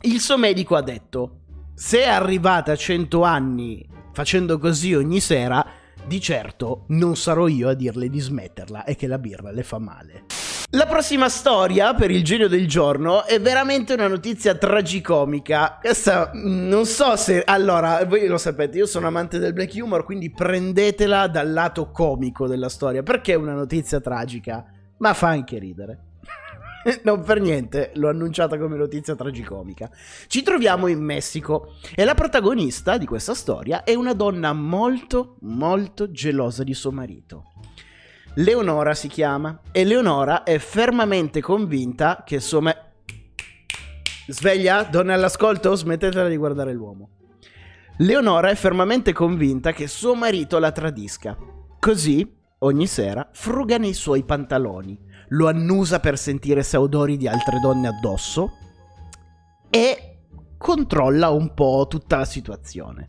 Il 0.00 0.18
suo 0.18 0.36
medico 0.36 0.74
ha 0.74 0.82
detto: 0.82 1.42
Se 1.72 2.02
è 2.02 2.08
arrivata 2.08 2.72
a 2.72 2.76
100 2.76 3.22
anni 3.22 3.88
facendo 4.12 4.58
così 4.58 4.92
ogni 4.94 5.20
sera, 5.20 5.64
di 6.04 6.20
certo 6.20 6.86
non 6.88 7.14
sarò 7.14 7.46
io 7.46 7.68
a 7.68 7.74
dirle 7.74 8.08
di 8.08 8.18
smetterla 8.18 8.82
e 8.82 8.96
che 8.96 9.06
la 9.06 9.18
birra 9.18 9.52
le 9.52 9.62
fa 9.62 9.78
male. 9.78 10.24
La 10.70 10.86
prossima 10.86 11.28
storia 11.28 11.94
per 11.94 12.10
il 12.10 12.24
genio 12.24 12.48
del 12.48 12.66
giorno 12.66 13.24
è 13.24 13.40
veramente 13.40 13.92
una 13.92 14.08
notizia 14.08 14.56
tragicomica. 14.56 15.78
Questa 15.80 16.32
mm, 16.34 16.66
non 16.66 16.86
so 16.86 17.14
se. 17.14 17.44
Allora, 17.44 18.04
voi 18.04 18.26
lo 18.26 18.36
sapete, 18.36 18.78
io 18.78 18.86
sono 18.86 19.06
amante 19.06 19.38
del 19.38 19.52
black 19.52 19.74
humor, 19.80 20.04
quindi 20.04 20.28
prendetela 20.32 21.28
dal 21.28 21.52
lato 21.52 21.92
comico 21.92 22.48
della 22.48 22.68
storia. 22.68 23.04
Perché 23.04 23.34
è 23.34 23.36
una 23.36 23.54
notizia 23.54 24.00
tragica? 24.00 24.72
Ma 24.98 25.14
fa 25.14 25.28
anche 25.28 25.58
ridere. 25.58 26.02
non 27.02 27.22
per 27.22 27.40
niente, 27.40 27.90
l'ho 27.94 28.08
annunciata 28.08 28.58
come 28.58 28.76
notizia 28.76 29.14
tragicomica. 29.14 29.90
Ci 30.26 30.42
troviamo 30.42 30.86
in 30.86 31.00
Messico 31.00 31.74
e 31.94 32.04
la 32.04 32.14
protagonista 32.14 32.98
di 32.98 33.06
questa 33.06 33.34
storia 33.34 33.84
è 33.84 33.94
una 33.94 34.14
donna 34.14 34.52
molto, 34.52 35.36
molto 35.40 36.10
gelosa 36.10 36.62
di 36.62 36.74
suo 36.74 36.92
marito. 36.92 37.52
Leonora 38.34 38.94
si 38.94 39.08
chiama 39.08 39.60
e 39.72 39.84
Leonora 39.84 40.44
è 40.44 40.58
fermamente 40.58 41.40
convinta 41.40 42.22
che 42.24 42.40
suo 42.40 42.60
ma- 42.60 42.76
Sveglia, 44.30 44.82
donne 44.82 45.14
all'ascolto, 45.14 45.74
smettetela 45.74 46.28
di 46.28 46.36
guardare 46.36 46.74
l'uomo. 46.74 47.08
Leonora 48.00 48.50
è 48.50 48.54
fermamente 48.54 49.12
convinta 49.12 49.72
che 49.72 49.88
suo 49.88 50.14
marito 50.14 50.58
la 50.58 50.70
tradisca. 50.70 51.36
Così, 51.80 52.37
ogni 52.60 52.86
sera, 52.86 53.28
fruga 53.32 53.78
nei 53.78 53.94
suoi 53.94 54.24
pantaloni, 54.24 54.98
lo 55.28 55.48
annusa 55.48 56.00
per 56.00 56.18
sentire 56.18 56.62
se 56.62 56.76
odori 56.76 57.16
di 57.16 57.28
altre 57.28 57.60
donne 57.60 57.88
addosso 57.88 58.52
e 59.70 60.18
controlla 60.56 61.30
un 61.30 61.54
po' 61.54 61.86
tutta 61.88 62.18
la 62.18 62.24
situazione. 62.24 63.08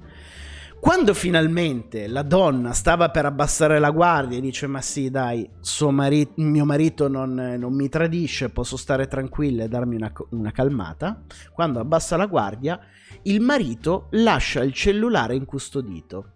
Quando 0.79 1.13
finalmente 1.13 2.07
la 2.07 2.21
donna 2.21 2.71
stava 2.71 3.09
per 3.09 3.25
abbassare 3.25 3.79
la 3.79 3.91
guardia 3.91 4.37
e 4.37 4.41
dice 4.41 4.65
ma 4.65 4.79
sì 4.79 5.09
dai, 5.09 5.49
mari- 5.89 6.31
mio 6.35 6.63
marito 6.63 7.09
non, 7.09 7.33
non, 7.33 7.73
mi 7.73 7.89
tradisce, 7.89 8.49
posso 8.49 8.77
stare 8.77 9.07
tranquilla 9.07 9.65
e 9.65 9.67
darmi 9.67 9.95
una, 9.97 10.13
una 10.29 10.51
calmata, 10.51 11.23
quando 11.51 11.81
abbassa 11.81 12.15
la 12.15 12.27
guardia 12.27 12.79
il 13.23 13.41
marito 13.41 14.07
lascia 14.11 14.63
il 14.63 14.71
cellulare 14.71 15.35
incustodito. 15.35 16.35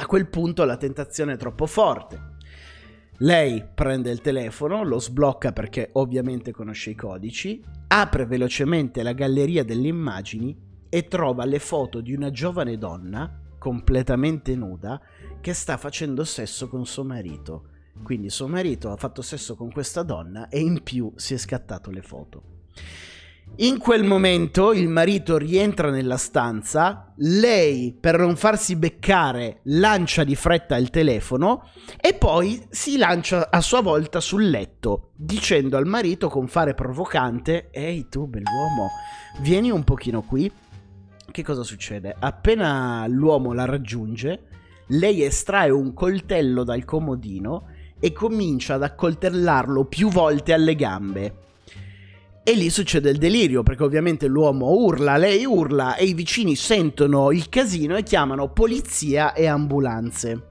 A 0.00 0.06
quel 0.06 0.28
punto 0.28 0.64
la 0.64 0.76
tentazione 0.76 1.32
è 1.32 1.36
troppo 1.36 1.66
forte. 1.66 2.36
Lei 3.18 3.64
prende 3.74 4.12
il 4.12 4.20
telefono, 4.20 4.84
lo 4.84 5.00
sblocca 5.00 5.52
perché 5.52 5.90
ovviamente 5.94 6.52
conosce 6.52 6.90
i 6.90 6.94
codici, 6.94 7.60
apre 7.88 8.24
velocemente 8.24 9.02
la 9.02 9.12
galleria 9.12 9.64
delle 9.64 9.88
immagini 9.88 10.56
e 10.88 11.08
trova 11.08 11.44
le 11.44 11.58
foto 11.58 12.00
di 12.00 12.14
una 12.14 12.30
giovane 12.30 12.78
donna 12.78 13.40
completamente 13.58 14.54
nuda 14.54 15.00
che 15.40 15.52
sta 15.52 15.76
facendo 15.76 16.22
sesso 16.22 16.68
con 16.68 16.86
suo 16.86 17.02
marito. 17.02 17.70
Quindi 18.00 18.30
suo 18.30 18.46
marito 18.46 18.92
ha 18.92 18.96
fatto 18.96 19.20
sesso 19.20 19.56
con 19.56 19.72
questa 19.72 20.04
donna 20.04 20.48
e 20.48 20.60
in 20.60 20.84
più 20.84 21.12
si 21.16 21.34
è 21.34 21.38
scattato 21.38 21.90
le 21.90 22.02
foto. 22.02 22.42
In 23.56 23.78
quel 23.78 24.04
momento 24.04 24.72
il 24.72 24.88
marito 24.88 25.36
rientra 25.36 25.90
nella 25.90 26.16
stanza, 26.16 27.12
lei 27.16 27.96
per 27.98 28.18
non 28.18 28.36
farsi 28.36 28.76
beccare 28.76 29.60
lancia 29.64 30.22
di 30.22 30.36
fretta 30.36 30.76
il 30.76 30.90
telefono 30.90 31.68
e 32.00 32.14
poi 32.14 32.64
si 32.70 32.96
lancia 32.96 33.50
a 33.50 33.60
sua 33.60 33.80
volta 33.80 34.20
sul 34.20 34.48
letto 34.48 35.10
dicendo 35.16 35.76
al 35.76 35.86
marito 35.86 36.28
con 36.28 36.46
fare 36.46 36.74
provocante 36.74 37.68
Ehi 37.72 38.08
tu 38.08 38.28
bell'uomo, 38.28 38.90
vieni 39.40 39.70
un 39.70 39.82
pochino 39.82 40.22
qui 40.22 40.50
che 41.30 41.42
cosa 41.42 41.62
succede? 41.62 42.16
Appena 42.18 43.04
l'uomo 43.06 43.52
la 43.52 43.66
raggiunge, 43.66 44.48
lei 44.88 45.22
estrae 45.22 45.70
un 45.70 45.92
coltello 45.92 46.64
dal 46.64 46.84
comodino 46.84 47.66
e 48.00 48.12
comincia 48.12 48.74
ad 48.74 48.82
accoltellarlo 48.82 49.84
più 49.84 50.08
volte 50.08 50.52
alle 50.52 50.74
gambe. 50.74 51.34
E 52.48 52.54
lì 52.54 52.70
succede 52.70 53.10
il 53.10 53.18
delirio, 53.18 53.62
perché 53.62 53.82
ovviamente 53.82 54.26
l'uomo 54.26 54.70
urla, 54.70 55.18
lei 55.18 55.44
urla 55.44 55.96
e 55.96 56.06
i 56.06 56.14
vicini 56.14 56.56
sentono 56.56 57.30
il 57.30 57.50
casino 57.50 57.94
e 57.94 58.02
chiamano 58.02 58.48
polizia 58.48 59.34
e 59.34 59.46
ambulanze. 59.46 60.46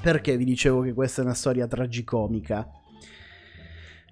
Perché 0.00 0.38
vi 0.38 0.46
dicevo 0.46 0.80
che 0.80 0.94
questa 0.94 1.20
è 1.20 1.24
una 1.26 1.34
storia 1.34 1.66
tragicomica? 1.66 2.66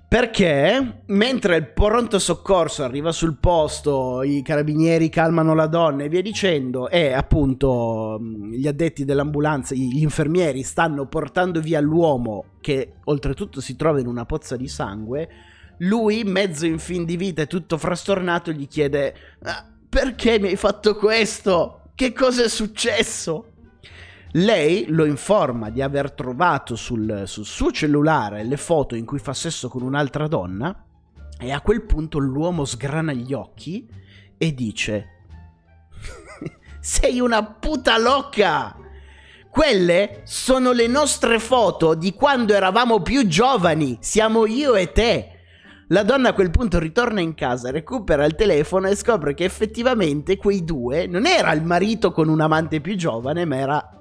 Perché 0.07 1.05
mentre 1.07 1.57
il 1.57 1.73
pronto 1.73 2.19
soccorso 2.19 2.85
arriva 2.85 3.11
sul 3.11 3.39
posto, 3.39 4.23
i 4.23 4.43
carabinieri 4.43 5.09
calmano 5.09 5.55
la 5.55 5.69
donna 5.69 6.03
e 6.03 6.11
via 6.11 6.21
dicendo, 6.21 6.91
e 6.91 7.15
appunto 7.15 8.21
gli 8.21 8.67
addetti 8.67 9.07
dell'ambulanza, 9.07 9.75
gli 9.75 10.03
infermieri 10.03 10.63
stanno 10.63 11.07
portando 11.07 11.59
via 11.63 11.81
l'uomo 11.81 12.45
che 12.61 12.97
oltretutto 13.05 13.63
si 13.63 13.77
trova 13.77 13.99
in 13.99 14.07
una 14.07 14.27
pozza 14.27 14.57
di 14.57 14.69
sangue, 14.69 15.52
lui, 15.79 16.25
mezzo 16.25 16.67
in 16.67 16.79
fin 16.79 17.05
di 17.05 17.17
vita 17.17 17.43
e 17.43 17.47
tutto 17.47 17.79
frastornato, 17.79 18.53
gli 18.53 18.69
chiede: 18.69 19.15
ah, 19.43 19.67
Perché 19.89 20.39
mi 20.39 20.49
hai 20.49 20.57
fatto 20.57 20.97
questo? 20.97 21.91
Che 21.95 22.13
cosa 22.13 22.45
è 22.45 22.49
successo? 22.49 23.53
Lei 24.33 24.87
lo 24.89 25.05
informa 25.05 25.69
di 25.69 25.83
aver 25.83 26.13
trovato 26.13 26.75
sul, 26.75 27.25
sul 27.27 27.45
suo 27.45 27.71
cellulare 27.71 28.45
le 28.45 28.57
foto 28.57 28.95
in 28.95 29.05
cui 29.05 29.19
fa 29.19 29.35
sesso 29.35 29.69
con 29.69 29.83
un'altra 29.83 30.27
donna 30.27 30.85
e 31.39 31.51
a 31.51 31.61
quel 31.61 31.83
punto 31.83 32.19
l'uomo 32.19 32.65
sgrana 32.65 33.13
gli 33.13 33.35
occhi 33.35 33.87
e 34.39 34.55
dice 34.55 35.09
Sei 36.81 37.21
una 37.21 37.45
puta 37.45 37.99
loca! 37.99 38.77
Quelle 39.51 40.23
sono 40.25 40.73
le 40.73 40.87
nostre 40.87 41.39
foto 41.39 41.95
di 41.95 42.15
quando 42.15 42.55
eravamo 42.55 43.03
più 43.03 43.27
giovani, 43.27 43.99
siamo 44.01 44.47
io 44.47 44.75
e 44.77 44.93
te. 44.93 45.32
La 45.93 46.05
donna 46.05 46.31
a 46.31 46.33
quel 46.33 46.49
punto 46.49 46.79
ritorna 46.79 47.21
in 47.21 47.35
casa, 47.35 47.71
recupera 47.71 48.25
il 48.25 48.35
telefono 48.35 48.89
e 48.89 48.95
scopre 48.95 49.35
che 49.35 49.45
effettivamente 49.45 50.39
quei 50.39 50.65
due 50.65 51.07
non 51.07 51.27
era 51.27 51.53
il 51.53 51.63
marito 51.63 52.13
con 52.13 52.31
un 52.31 52.41
amante 52.41 52.81
più 52.81 52.97
giovane, 52.97 53.45
ma 53.45 53.57
era 53.57 53.99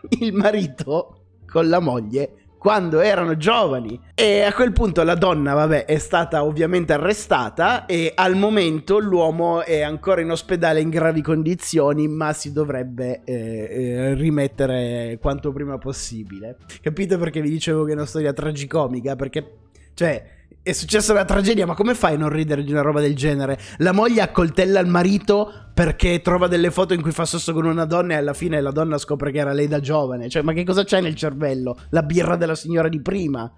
il 0.20 0.32
marito 0.32 1.24
con 1.46 1.68
la 1.68 1.78
moglie 1.78 2.54
quando 2.56 3.00
erano 3.00 3.36
giovani. 3.36 4.00
E 4.14 4.44
a 4.44 4.54
quel 4.54 4.72
punto 4.72 5.02
la 5.02 5.14
donna, 5.14 5.52
vabbè, 5.52 5.84
è 5.84 5.98
stata 5.98 6.42
ovviamente 6.42 6.94
arrestata 6.94 7.84
e 7.84 8.12
al 8.14 8.34
momento 8.34 8.98
l'uomo 8.98 9.62
è 9.62 9.82
ancora 9.82 10.22
in 10.22 10.30
ospedale 10.30 10.80
in 10.80 10.88
gravi 10.88 11.20
condizioni, 11.20 12.08
ma 12.08 12.32
si 12.32 12.50
dovrebbe 12.50 13.20
eh, 13.24 13.34
eh, 13.34 14.14
rimettere 14.14 15.18
quanto 15.20 15.52
prima 15.52 15.76
possibile. 15.76 16.56
Capite 16.80 17.18
perché 17.18 17.42
vi 17.42 17.50
dicevo 17.50 17.84
che 17.84 17.90
è 17.90 17.94
una 17.94 18.06
storia 18.06 18.32
tragicomica? 18.32 19.16
Perché, 19.16 19.56
cioè 19.92 20.35
è 20.66 20.72
successa 20.72 21.12
una 21.12 21.24
tragedia, 21.24 21.64
ma 21.64 21.74
come 21.74 21.94
fai 21.94 22.14
a 22.14 22.18
non 22.18 22.28
ridere 22.28 22.64
di 22.64 22.72
una 22.72 22.80
roba 22.80 23.00
del 23.00 23.14
genere? 23.14 23.56
La 23.76 23.92
moglie 23.92 24.20
accoltella 24.20 24.80
il 24.80 24.88
marito 24.88 25.68
perché 25.72 26.20
trova 26.20 26.48
delle 26.48 26.72
foto 26.72 26.92
in 26.92 27.02
cui 27.02 27.12
fa 27.12 27.24
sesso 27.24 27.52
con 27.52 27.66
una 27.66 27.84
donna 27.84 28.14
e 28.14 28.16
alla 28.16 28.34
fine 28.34 28.60
la 28.60 28.72
donna 28.72 28.98
scopre 28.98 29.30
che 29.30 29.38
era 29.38 29.52
lei 29.52 29.68
da 29.68 29.78
giovane. 29.78 30.28
Cioè, 30.28 30.42
ma 30.42 30.52
che 30.52 30.64
cosa 30.64 30.82
c'è 30.82 31.00
nel 31.00 31.14
cervello? 31.14 31.78
La 31.90 32.02
birra 32.02 32.34
della 32.34 32.56
signora 32.56 32.88
di 32.88 33.00
prima. 33.00 33.48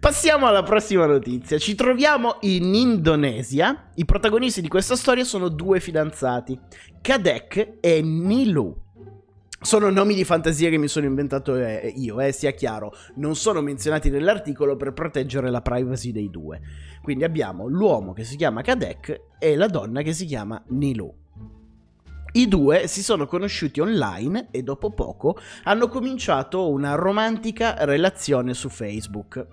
Passiamo 0.00 0.46
alla 0.46 0.62
prossima 0.62 1.04
notizia. 1.04 1.58
Ci 1.58 1.74
troviamo 1.74 2.38
in 2.40 2.74
Indonesia. 2.74 3.90
I 3.96 4.06
protagonisti 4.06 4.62
di 4.62 4.68
questa 4.68 4.96
storia 4.96 5.24
sono 5.24 5.48
due 5.48 5.80
fidanzati, 5.80 6.58
Kadek 7.02 7.76
e 7.80 8.00
Nilu. 8.00 8.83
Sono 9.64 9.88
nomi 9.88 10.14
di 10.14 10.24
fantasia 10.24 10.68
che 10.68 10.76
mi 10.76 10.88
sono 10.88 11.06
inventato 11.06 11.56
eh, 11.56 11.90
io, 11.96 12.20
eh, 12.20 12.32
sia 12.32 12.50
chiaro, 12.50 12.92
non 13.14 13.34
sono 13.34 13.62
menzionati 13.62 14.10
nell'articolo 14.10 14.76
per 14.76 14.92
proteggere 14.92 15.48
la 15.48 15.62
privacy 15.62 16.12
dei 16.12 16.28
due. 16.28 16.60
Quindi 17.00 17.24
abbiamo 17.24 17.66
l'uomo 17.66 18.12
che 18.12 18.24
si 18.24 18.36
chiama 18.36 18.60
Kadek 18.60 19.22
e 19.38 19.56
la 19.56 19.66
donna 19.66 20.02
che 20.02 20.12
si 20.12 20.26
chiama 20.26 20.62
Nilu. 20.68 21.10
I 22.32 22.46
due 22.46 22.88
si 22.88 23.02
sono 23.02 23.24
conosciuti 23.26 23.80
online 23.80 24.48
e 24.50 24.62
dopo 24.62 24.90
poco 24.90 25.38
hanno 25.62 25.88
cominciato 25.88 26.70
una 26.70 26.94
romantica 26.94 27.86
relazione 27.86 28.52
su 28.52 28.68
Facebook. 28.68 29.46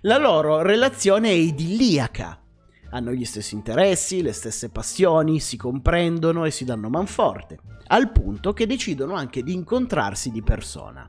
La 0.00 0.18
loro 0.18 0.62
relazione 0.62 1.28
è 1.28 1.34
idilliaca. 1.34 2.42
Hanno 2.90 3.12
gli 3.12 3.24
stessi 3.24 3.54
interessi, 3.54 4.22
le 4.22 4.32
stesse 4.32 4.70
passioni, 4.70 5.40
si 5.40 5.56
comprendono 5.56 6.44
e 6.44 6.50
si 6.50 6.64
danno 6.64 6.88
manforte 6.88 7.58
al 7.88 8.10
punto 8.10 8.52
che 8.52 8.66
decidono 8.66 9.14
anche 9.14 9.42
di 9.42 9.52
incontrarsi 9.52 10.30
di 10.30 10.42
persona. 10.42 11.08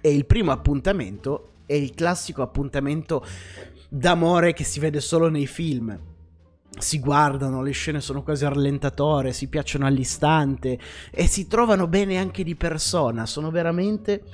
E 0.00 0.14
il 0.14 0.26
primo 0.26 0.52
appuntamento 0.52 1.54
è 1.66 1.74
il 1.74 1.94
classico 1.94 2.42
appuntamento 2.42 3.24
d'amore 3.88 4.52
che 4.52 4.64
si 4.64 4.80
vede 4.80 5.00
solo 5.00 5.28
nei 5.28 5.46
film. 5.46 5.98
Si 6.76 6.98
guardano, 6.98 7.62
le 7.62 7.70
scene 7.70 8.00
sono 8.00 8.22
quasi 8.22 8.44
rallentatore, 8.44 9.32
si 9.32 9.48
piacciono 9.48 9.86
all'istante 9.86 10.78
e 11.10 11.26
si 11.26 11.46
trovano 11.46 11.86
bene 11.86 12.18
anche 12.18 12.42
di 12.42 12.56
persona, 12.56 13.26
sono 13.26 13.50
veramente 13.50 14.24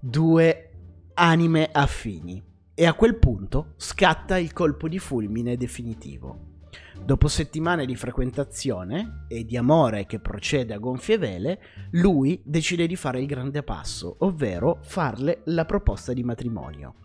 due 0.00 0.70
anime 1.14 1.68
affini. 1.70 2.45
E 2.78 2.84
a 2.84 2.92
quel 2.92 3.16
punto 3.16 3.72
scatta 3.78 4.36
il 4.36 4.52
colpo 4.52 4.86
di 4.86 4.98
fulmine 4.98 5.56
definitivo. 5.56 6.56
Dopo 7.02 7.26
settimane 7.26 7.86
di 7.86 7.96
frequentazione 7.96 9.24
e 9.28 9.46
di 9.46 9.56
amore 9.56 10.04
che 10.04 10.18
procede 10.18 10.74
a 10.74 10.78
gonfie 10.78 11.16
vele, 11.16 11.58
lui 11.92 12.38
decide 12.44 12.86
di 12.86 12.94
fare 12.94 13.18
il 13.18 13.26
grande 13.26 13.62
passo, 13.62 14.16
ovvero 14.18 14.80
farle 14.82 15.40
la 15.44 15.64
proposta 15.64 16.12
di 16.12 16.22
matrimonio. 16.22 16.96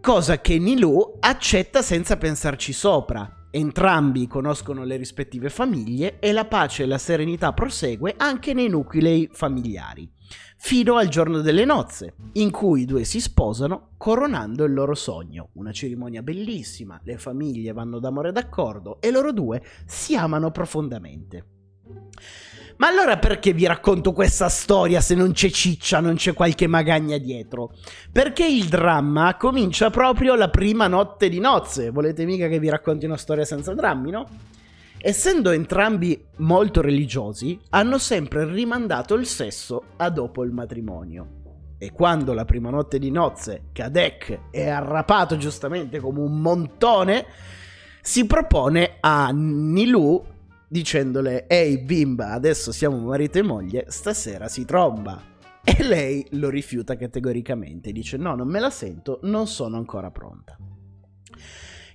cosa 0.00 0.40
che 0.40 0.58
Nilu 0.58 1.18
accetta 1.20 1.82
senza 1.82 2.16
pensarci 2.16 2.72
sopra. 2.72 3.48
Entrambi 3.50 4.26
conoscono 4.26 4.84
le 4.84 4.96
rispettive 4.96 5.50
famiglie 5.50 6.18
e 6.18 6.32
la 6.32 6.46
pace 6.46 6.84
e 6.84 6.86
la 6.86 6.96
serenità 6.96 7.52
prosegue 7.52 8.14
anche 8.16 8.54
nei 8.54 8.68
nuclei 8.68 9.28
familiari, 9.32 10.10
fino 10.56 10.96
al 10.96 11.08
giorno 11.08 11.40
delle 11.40 11.64
nozze, 11.64 12.14
in 12.32 12.50
cui 12.50 12.82
i 12.82 12.84
due 12.84 13.04
si 13.04 13.20
sposano 13.20 13.90
coronando 13.96 14.64
il 14.64 14.72
loro 14.72 14.94
sogno. 14.94 15.50
Una 15.54 15.72
cerimonia 15.72 16.22
bellissima, 16.22 17.00
le 17.04 17.18
famiglie 17.18 17.72
vanno 17.72 17.98
d'amore 17.98 18.32
d'accordo 18.32 19.00
e 19.00 19.10
loro 19.10 19.32
due 19.32 19.62
si 19.86 20.16
amano 20.16 20.50
profondamente. 20.50 21.44
Ma 22.78 22.88
allora 22.88 23.16
perché 23.16 23.54
vi 23.54 23.64
racconto 23.64 24.12
questa 24.12 24.50
storia 24.50 25.00
se 25.00 25.14
non 25.14 25.32
c'è 25.32 25.48
ciccia, 25.48 26.00
non 26.00 26.16
c'è 26.16 26.34
qualche 26.34 26.66
magagna 26.66 27.16
dietro? 27.16 27.72
Perché 28.12 28.46
il 28.46 28.66
dramma 28.66 29.36
comincia 29.36 29.88
proprio 29.88 30.34
la 30.34 30.50
prima 30.50 30.86
notte 30.86 31.30
di 31.30 31.38
nozze. 31.38 31.90
Volete 31.90 32.26
mica 32.26 32.48
che 32.48 32.58
vi 32.58 32.68
racconti 32.68 33.06
una 33.06 33.16
storia 33.16 33.46
senza 33.46 33.72
drammi, 33.72 34.10
no? 34.10 34.26
Essendo 34.98 35.50
entrambi 35.50 36.20
molto 36.38 36.80
religiosi, 36.80 37.60
hanno 37.70 37.98
sempre 37.98 38.44
rimandato 38.44 39.14
il 39.14 39.26
sesso 39.26 39.82
a 39.96 40.10
dopo 40.10 40.42
il 40.42 40.52
matrimonio. 40.52 41.34
E 41.78 41.92
quando 41.92 42.32
la 42.32 42.44
prima 42.44 42.70
notte 42.70 42.98
di 42.98 43.10
nozze 43.10 43.64
Kadek 43.72 44.50
è 44.50 44.68
arrapato 44.68 45.36
giustamente 45.36 46.00
come 46.00 46.20
un 46.20 46.40
montone, 46.40 47.26
si 48.00 48.24
propone 48.24 48.96
a 49.00 49.30
Nilu 49.30 50.34
dicendole 50.68 51.46
ehi 51.46 51.78
bimba 51.78 52.30
adesso 52.30 52.72
siamo 52.72 52.98
marito 52.98 53.38
e 53.38 53.42
moglie 53.42 53.84
stasera 53.88 54.48
si 54.48 54.64
tromba 54.64 55.22
e 55.62 55.82
lei 55.84 56.26
lo 56.32 56.48
rifiuta 56.48 56.96
categoricamente 56.96 57.92
dice 57.92 58.16
no 58.16 58.34
non 58.34 58.48
me 58.48 58.58
la 58.58 58.70
sento 58.70 59.20
non 59.22 59.46
sono 59.46 59.76
ancora 59.76 60.10
pronta 60.10 60.56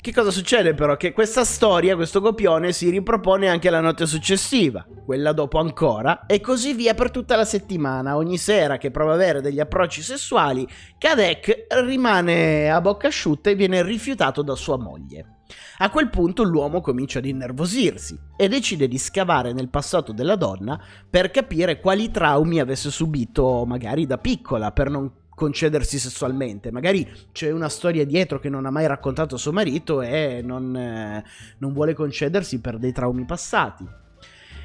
che 0.01 0.11
cosa 0.11 0.31
succede 0.31 0.73
però? 0.73 0.97
Che 0.97 1.13
questa 1.13 1.43
storia, 1.43 1.95
questo 1.95 2.21
copione 2.21 2.71
si 2.71 2.89
ripropone 2.89 3.47
anche 3.47 3.69
la 3.69 3.81
notte 3.81 4.07
successiva, 4.07 4.83
quella 5.05 5.31
dopo 5.31 5.59
ancora, 5.59 6.25
e 6.25 6.41
così 6.41 6.73
via 6.73 6.95
per 6.95 7.11
tutta 7.11 7.35
la 7.35 7.45
settimana. 7.45 8.15
Ogni 8.15 8.39
sera 8.39 8.77
che 8.77 8.89
prova 8.89 9.13
ad 9.13 9.21
avere 9.21 9.41
degli 9.41 9.59
approcci 9.59 10.01
sessuali, 10.01 10.67
Kadek 10.97 11.67
rimane 11.85 12.71
a 12.71 12.81
bocca 12.81 13.07
asciutta 13.07 13.51
e 13.51 13.55
viene 13.55 13.83
rifiutato 13.83 14.41
da 14.41 14.55
sua 14.55 14.77
moglie. 14.77 15.35
A 15.79 15.91
quel 15.91 16.09
punto 16.09 16.41
l'uomo 16.43 16.81
comincia 16.81 17.19
ad 17.19 17.25
innervosirsi 17.25 18.17
e 18.35 18.47
decide 18.47 18.87
di 18.87 18.97
scavare 18.97 19.53
nel 19.53 19.69
passato 19.69 20.13
della 20.13 20.35
donna 20.35 20.81
per 21.07 21.29
capire 21.29 21.79
quali 21.79 22.09
traumi 22.09 22.59
avesse 22.59 22.89
subito 22.89 23.65
magari 23.67 24.07
da 24.07 24.17
piccola 24.17 24.71
per 24.71 24.89
non 24.89 25.11
concedersi 25.41 25.97
sessualmente. 25.97 26.69
Magari 26.71 27.09
c'è 27.31 27.49
una 27.49 27.67
storia 27.67 28.05
dietro 28.05 28.37
che 28.39 28.47
non 28.47 28.67
ha 28.67 28.69
mai 28.69 28.85
raccontato 28.85 29.37
suo 29.37 29.51
marito 29.51 30.03
e 30.03 30.41
non, 30.43 30.75
eh, 30.75 31.23
non 31.57 31.73
vuole 31.73 31.95
concedersi 31.95 32.61
per 32.61 32.77
dei 32.77 32.91
traumi 32.91 33.25
passati. 33.25 33.83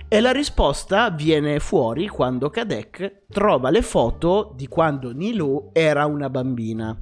E 0.06 0.20
la 0.20 0.32
risposta 0.32 1.08
viene 1.08 1.60
fuori 1.60 2.08
quando 2.08 2.50
Kadek 2.50 3.22
trova 3.30 3.70
le 3.70 3.80
foto 3.80 4.52
di 4.54 4.68
quando 4.68 5.12
Nilu 5.12 5.70
era 5.72 6.04
una 6.04 6.28
bambina. 6.28 6.94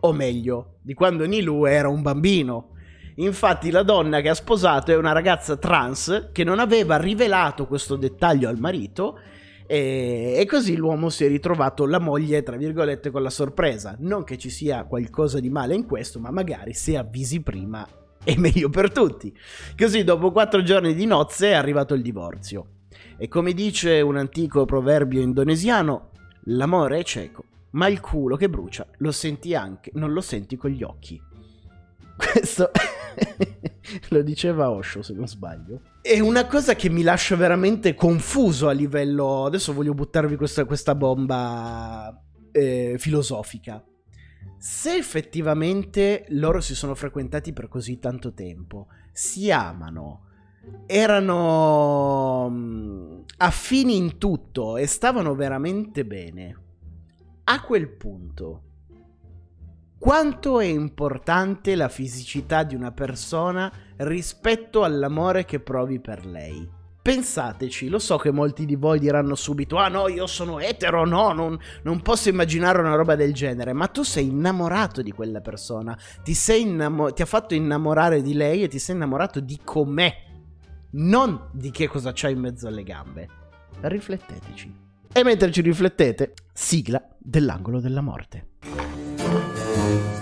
O 0.00 0.12
meglio, 0.12 0.78
di 0.82 0.92
quando 0.92 1.24
Nilu 1.26 1.66
era 1.66 1.88
un 1.88 2.02
bambino. 2.02 2.70
Infatti 3.16 3.70
la 3.70 3.84
donna 3.84 4.20
che 4.20 4.30
ha 4.30 4.34
sposato 4.34 4.90
è 4.90 4.96
una 4.96 5.12
ragazza 5.12 5.56
trans 5.56 6.30
che 6.32 6.42
non 6.42 6.58
aveva 6.58 6.96
rivelato 6.96 7.68
questo 7.68 7.94
dettaglio 7.94 8.48
al 8.48 8.58
marito 8.58 9.18
e, 9.72 10.34
e, 10.36 10.46
così 10.46 10.74
l'uomo 10.74 11.10
si 11.10 11.24
è 11.24 11.28
ritrovato 11.28 11.86
la 11.86 12.00
moglie, 12.00 12.42
tra 12.42 12.56
virgolette, 12.56 13.12
con 13.12 13.22
la 13.22 13.30
sorpresa. 13.30 13.94
Non 14.00 14.24
che 14.24 14.36
ci 14.36 14.50
sia 14.50 14.82
qualcosa 14.82 15.38
di 15.38 15.48
male 15.48 15.76
in 15.76 15.86
questo, 15.86 16.18
ma 16.18 16.32
magari 16.32 16.74
se 16.74 16.96
avvisi 16.96 17.40
prima 17.40 17.86
è 18.24 18.34
meglio 18.34 18.68
per 18.68 18.90
tutti. 18.90 19.32
Così 19.78 20.02
dopo 20.02 20.32
quattro 20.32 20.64
giorni 20.64 20.92
di 20.92 21.06
nozze 21.06 21.50
è 21.50 21.54
arrivato 21.54 21.94
il 21.94 22.02
divorzio. 22.02 22.66
E 23.16 23.28
come 23.28 23.52
dice 23.52 24.00
un 24.00 24.16
antico 24.16 24.64
proverbio 24.64 25.20
indonesiano, 25.20 26.10
l'amore 26.46 26.98
è 26.98 27.04
cieco, 27.04 27.44
ma 27.70 27.86
il 27.86 28.00
culo 28.00 28.34
che 28.34 28.50
brucia 28.50 28.84
lo 28.96 29.12
senti 29.12 29.54
anche, 29.54 29.92
non 29.94 30.12
lo 30.12 30.20
senti 30.20 30.56
con 30.56 30.70
gli 30.70 30.82
occhi. 30.82 31.22
Questo 32.16 32.72
lo 34.10 34.22
diceva 34.22 34.70
Osho 34.70 35.02
se 35.02 35.12
non 35.12 35.26
sbaglio. 35.26 35.80
È 36.02 36.18
una 36.18 36.46
cosa 36.46 36.74
che 36.74 36.88
mi 36.88 37.02
lascia 37.02 37.36
veramente 37.36 37.94
confuso 37.94 38.68
a 38.68 38.72
livello... 38.72 39.44
Adesso 39.44 39.72
voglio 39.72 39.94
buttarvi 39.94 40.36
questa, 40.36 40.64
questa 40.64 40.94
bomba 40.94 42.22
eh, 42.52 42.96
filosofica. 42.98 43.84
Se 44.56 44.94
effettivamente 44.94 46.24
loro 46.30 46.60
si 46.60 46.74
sono 46.74 46.94
frequentati 46.94 47.52
per 47.52 47.68
così 47.68 47.98
tanto 47.98 48.32
tempo, 48.32 48.88
si 49.12 49.50
amano, 49.50 50.24
erano 50.86 52.48
mm, 52.50 53.20
affini 53.38 53.96
in 53.96 54.18
tutto 54.18 54.76
e 54.76 54.86
stavano 54.86 55.34
veramente 55.34 56.04
bene, 56.04 56.56
a 57.44 57.62
quel 57.62 57.88
punto 57.88 58.62
quanto 60.00 60.60
è 60.60 60.64
importante 60.64 61.74
la 61.74 61.90
fisicità 61.90 62.62
di 62.62 62.74
una 62.74 62.90
persona 62.90 63.70
rispetto 63.98 64.82
all'amore 64.82 65.44
che 65.44 65.60
provi 65.60 66.00
per 66.00 66.24
lei. 66.24 66.66
Pensateci, 67.02 67.88
lo 67.88 67.98
so 67.98 68.16
che 68.16 68.30
molti 68.30 68.64
di 68.64 68.76
voi 68.76 68.98
diranno 68.98 69.34
subito: 69.34 69.76
Ah 69.76 69.88
no, 69.88 70.08
io 70.08 70.26
sono 70.26 70.58
etero, 70.58 71.04
no, 71.04 71.32
non, 71.32 71.58
non 71.82 72.00
posso 72.00 72.30
immaginare 72.30 72.80
una 72.80 72.94
roba 72.94 73.14
del 73.14 73.34
genere. 73.34 73.74
Ma 73.74 73.88
tu 73.88 74.02
sei 74.02 74.28
innamorato 74.28 75.02
di 75.02 75.12
quella 75.12 75.40
persona, 75.40 75.96
ti, 76.22 76.34
innamo- 76.60 77.12
ti 77.12 77.22
ha 77.22 77.26
fatto 77.26 77.54
innamorare 77.54 78.22
di 78.22 78.32
lei 78.32 78.62
e 78.62 78.68
ti 78.68 78.78
sei 78.78 78.94
innamorato 78.94 79.40
di 79.40 79.60
com'è, 79.62 80.14
non 80.92 81.48
di 81.52 81.70
che 81.70 81.88
cosa 81.88 82.12
c'ha 82.14 82.28
in 82.28 82.40
mezzo 82.40 82.68
alle 82.68 82.82
gambe. 82.82 83.28
Rifletteteci. 83.80 84.74
E 85.12 85.24
mentre 85.24 85.50
ci 85.50 85.60
riflettete, 85.60 86.34
sigla 86.52 87.02
dell'angolo 87.18 87.80
della 87.80 88.02
morte. 88.02 88.48
Thank 89.80 90.14
you. 90.14 90.19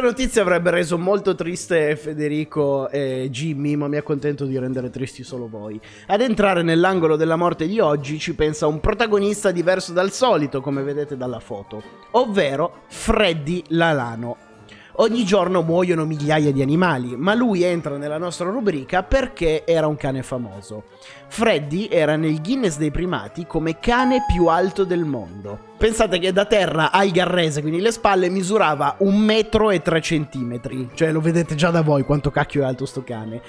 Questa 0.00 0.16
notizia 0.18 0.40
avrebbe 0.40 0.70
reso 0.70 0.96
molto 0.96 1.34
triste 1.34 1.94
Federico 1.94 2.88
e 2.88 3.28
Jimmy, 3.30 3.76
ma 3.76 3.86
mi 3.86 3.98
accontento 3.98 4.46
di 4.46 4.58
rendere 4.58 4.88
tristi 4.88 5.22
solo 5.22 5.46
voi. 5.46 5.78
Ad 6.06 6.22
entrare 6.22 6.62
nell'angolo 6.62 7.16
della 7.16 7.36
morte 7.36 7.66
di 7.66 7.80
oggi 7.80 8.18
ci 8.18 8.34
pensa 8.34 8.66
un 8.66 8.80
protagonista 8.80 9.50
diverso 9.50 9.92
dal 9.92 10.10
solito, 10.10 10.62
come 10.62 10.82
vedete 10.82 11.18
dalla 11.18 11.38
foto, 11.38 11.82
ovvero 12.12 12.84
Freddy 12.88 13.62
Lalano, 13.68 14.49
Ogni 14.96 15.24
giorno 15.24 15.62
muoiono 15.62 16.04
migliaia 16.04 16.52
di 16.52 16.62
animali, 16.62 17.16
ma 17.16 17.34
lui 17.34 17.62
entra 17.62 17.96
nella 17.96 18.18
nostra 18.18 18.50
rubrica 18.50 19.02
perché 19.02 19.64
era 19.64 19.86
un 19.86 19.96
cane 19.96 20.22
famoso. 20.22 20.84
Freddy 21.28 21.86
era 21.90 22.16
nel 22.16 22.42
Guinness 22.42 22.76
dei 22.76 22.90
primati 22.90 23.46
come 23.46 23.78
cane 23.78 24.24
più 24.26 24.46
alto 24.46 24.84
del 24.84 25.04
mondo. 25.04 25.58
Pensate 25.78 26.18
che 26.18 26.32
da 26.32 26.44
terra 26.44 26.90
al 26.90 27.10
garrese, 27.10 27.60
quindi 27.60 27.80
le 27.80 27.92
spalle, 27.92 28.28
misurava 28.28 28.96
un 28.98 29.16
metro 29.16 29.70
e 29.70 29.80
tre 29.80 30.00
centimetri. 30.00 30.90
Cioè 30.94 31.12
lo 31.12 31.20
vedete 31.20 31.54
già 31.54 31.70
da 31.70 31.82
voi 31.82 32.02
quanto 32.02 32.30
cacchio 32.30 32.62
è 32.62 32.64
alto 32.64 32.84
sto 32.84 33.04
cane. 33.04 33.40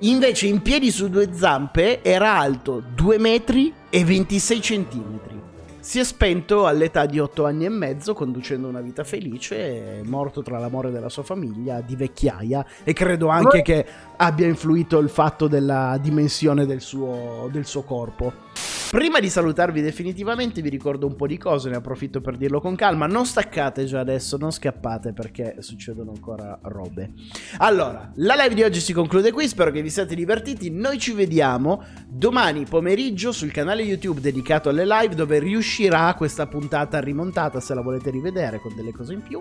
Invece 0.00 0.46
in 0.46 0.60
piedi 0.60 0.90
su 0.90 1.08
due 1.08 1.30
zampe 1.32 2.02
era 2.02 2.36
alto 2.36 2.82
2 2.94 3.18
metri 3.18 3.72
e 3.88 4.04
26 4.04 4.60
centimetri. 4.60 5.35
Si 5.86 6.00
è 6.00 6.04
spento 6.04 6.66
all'età 6.66 7.06
di 7.06 7.20
otto 7.20 7.46
anni 7.46 7.64
e 7.64 7.68
mezzo, 7.68 8.12
conducendo 8.12 8.66
una 8.66 8.80
vita 8.80 9.04
felice, 9.04 10.02
morto 10.04 10.42
tra 10.42 10.58
l'amore 10.58 10.90
della 10.90 11.08
sua 11.08 11.22
famiglia, 11.22 11.80
di 11.80 11.94
vecchiaia, 11.94 12.66
e 12.82 12.92
credo 12.92 13.28
anche 13.28 13.62
che 13.62 13.86
abbia 14.16 14.48
influito 14.48 14.98
il 14.98 15.08
fatto 15.08 15.46
della 15.46 15.96
dimensione 16.02 16.66
del 16.66 16.80
suo, 16.80 17.48
del 17.52 17.66
suo 17.66 17.82
corpo. 17.84 18.32
Prima 18.90 19.18
di 19.18 19.28
salutarvi 19.28 19.80
definitivamente 19.82 20.62
vi 20.62 20.68
ricordo 20.68 21.06
un 21.06 21.16
po' 21.16 21.26
di 21.26 21.36
cose, 21.36 21.68
ne 21.68 21.76
approfitto 21.76 22.20
per 22.20 22.36
dirlo 22.36 22.60
con 22.60 22.76
calma, 22.76 23.06
non 23.06 23.26
staccate 23.26 23.84
già 23.84 23.98
adesso, 23.98 24.36
non 24.36 24.52
scappate 24.52 25.12
perché 25.12 25.56
succedono 25.58 26.12
ancora 26.12 26.58
robe. 26.62 27.12
Allora, 27.58 28.12
la 28.14 28.34
live 28.36 28.54
di 28.54 28.62
oggi 28.62 28.78
si 28.78 28.92
conclude 28.92 29.32
qui, 29.32 29.48
spero 29.48 29.72
che 29.72 29.82
vi 29.82 29.90
siate 29.90 30.14
divertiti, 30.14 30.70
noi 30.70 30.98
ci 30.98 31.12
vediamo 31.12 31.82
domani 32.06 32.64
pomeriggio 32.64 33.32
sul 33.32 33.50
canale 33.50 33.82
YouTube 33.82 34.20
dedicato 34.20 34.68
alle 34.68 34.86
live 34.86 35.16
dove 35.16 35.40
riuscirà 35.76 36.14
questa 36.14 36.46
puntata 36.46 37.00
rimontata 37.00 37.60
se 37.60 37.74
la 37.74 37.82
volete 37.82 38.10
rivedere 38.10 38.60
con 38.60 38.74
delle 38.74 38.92
cose 38.92 39.12
in 39.12 39.20
più 39.22 39.38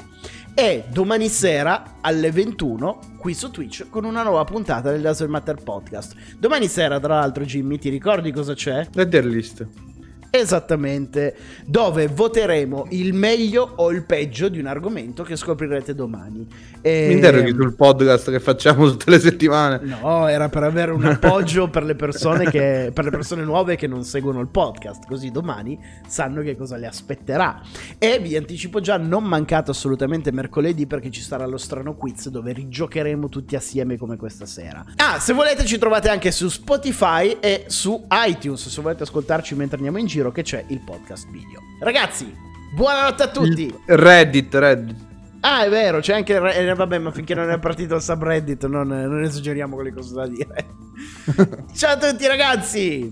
e 0.53 0.83
domani 0.91 1.29
sera 1.29 1.95
alle 2.01 2.29
21 2.31 2.99
qui 3.17 3.33
su 3.33 3.49
Twitch 3.51 3.87
con 3.89 4.03
una 4.03 4.21
nuova 4.21 4.43
puntata 4.43 4.91
del 4.91 5.01
Laser 5.01 5.29
Matter 5.29 5.63
Podcast. 5.63 6.15
Domani 6.37 6.67
sera 6.67 6.99
tra 6.99 7.19
l'altro 7.19 7.45
Jimmy 7.45 7.77
ti 7.77 7.89
ricordi 7.89 8.31
cosa 8.31 8.53
c'è? 8.53 8.87
Leader 8.93 9.25
list. 9.25 9.94
Esattamente, 10.29 11.35
dove 11.65 12.07
voteremo 12.07 12.87
il 12.89 13.13
meglio 13.13 13.73
o 13.77 13.91
il 13.91 14.03
peggio 14.03 14.49
di 14.49 14.59
un 14.59 14.65
argomento 14.65 15.23
che 15.23 15.35
scoprirete 15.35 15.95
domani. 15.95 16.47
E- 16.81 17.05
Mi 17.07 17.13
interroghi 17.13 17.51
sul 17.51 17.73
podcast 17.73 18.31
che 18.31 18.39
facciamo 18.39 18.89
tutte 18.89 19.09
le 19.09 19.19
settimane. 19.19 19.79
No, 19.83 20.27
era 20.27 20.49
per 20.49 20.63
avere 20.63 20.91
un 20.91 21.05
appoggio 21.05 21.69
per 21.69 21.83
le 21.83 21.95
persone 21.95 22.49
che 22.49 22.91
per 22.93 23.05
le 23.05 23.11
persone 23.11 23.43
nuove 23.43 23.75
che 23.75 23.87
non 23.87 24.03
seguono 24.03 24.39
il 24.41 24.47
podcast, 24.47 25.05
così 25.07 25.31
domani 25.31 25.79
sanno 26.07 26.41
che 26.41 26.55
cosa 26.57 26.75
le 26.77 26.87
aspetterà. 26.87 27.61
E 27.97 28.19
vi 28.19 28.35
anticipo 28.35 28.79
già, 28.81 28.97
non 28.97 29.23
mancate 29.23 29.71
assolutamente 29.71 30.31
mercoledì 30.31 30.85
perché 30.85 31.09
ci 31.11 31.21
sarà 31.21 31.45
lo 31.45 31.57
strano 31.57 31.95
quiz 31.95 32.29
dove 32.29 32.51
rigiocheremo 32.51 33.29
tutti 33.29 33.55
assieme 33.55 33.97
come 33.97 34.17
questa 34.17 34.45
sera. 34.45 34.83
Ah, 34.97 35.19
se 35.19 35.33
volete 35.33 35.65
ci 35.65 35.77
trovate 35.77 36.09
anche 36.09 36.31
su 36.31 36.49
Spotify 36.49 37.37
e 37.39 37.65
su 37.67 38.05
iTunes, 38.27 38.67
se 38.67 38.81
volete 38.81 39.03
ascoltarci 39.03 39.55
mentre 39.55 39.77
andiamo 39.77 39.97
in 39.97 40.05
giro 40.05 40.14
che 40.31 40.43
c'è 40.43 40.63
il 40.67 40.79
podcast 40.79 41.29
video. 41.29 41.61
Ragazzi, 41.79 42.33
buonanotte 42.73 43.23
a 43.23 43.27
tutti. 43.27 43.73
Reddit, 43.85 44.53
Reddit. 44.53 45.05
Ah, 45.41 45.63
è 45.63 45.69
vero, 45.69 45.99
c'è 45.99 46.15
anche. 46.15 46.33
il 46.33 46.39
re- 46.39 46.55
eh, 46.55 46.73
vabbè, 46.73 46.97
ma 46.97 47.11
finché 47.11 47.35
non 47.35 47.49
è 47.51 47.59
partito 47.59 47.95
il 47.95 48.01
subreddit, 48.01 48.65
non, 48.65 48.87
non 48.87 49.23
esageriamo 49.23 49.75
con 49.75 49.83
le 49.83 49.93
cose 49.93 50.13
da 50.15 50.27
dire. 50.27 50.65
Ciao 51.75 51.93
a 51.93 51.97
tutti, 51.97 52.25
ragazzi! 52.25 53.03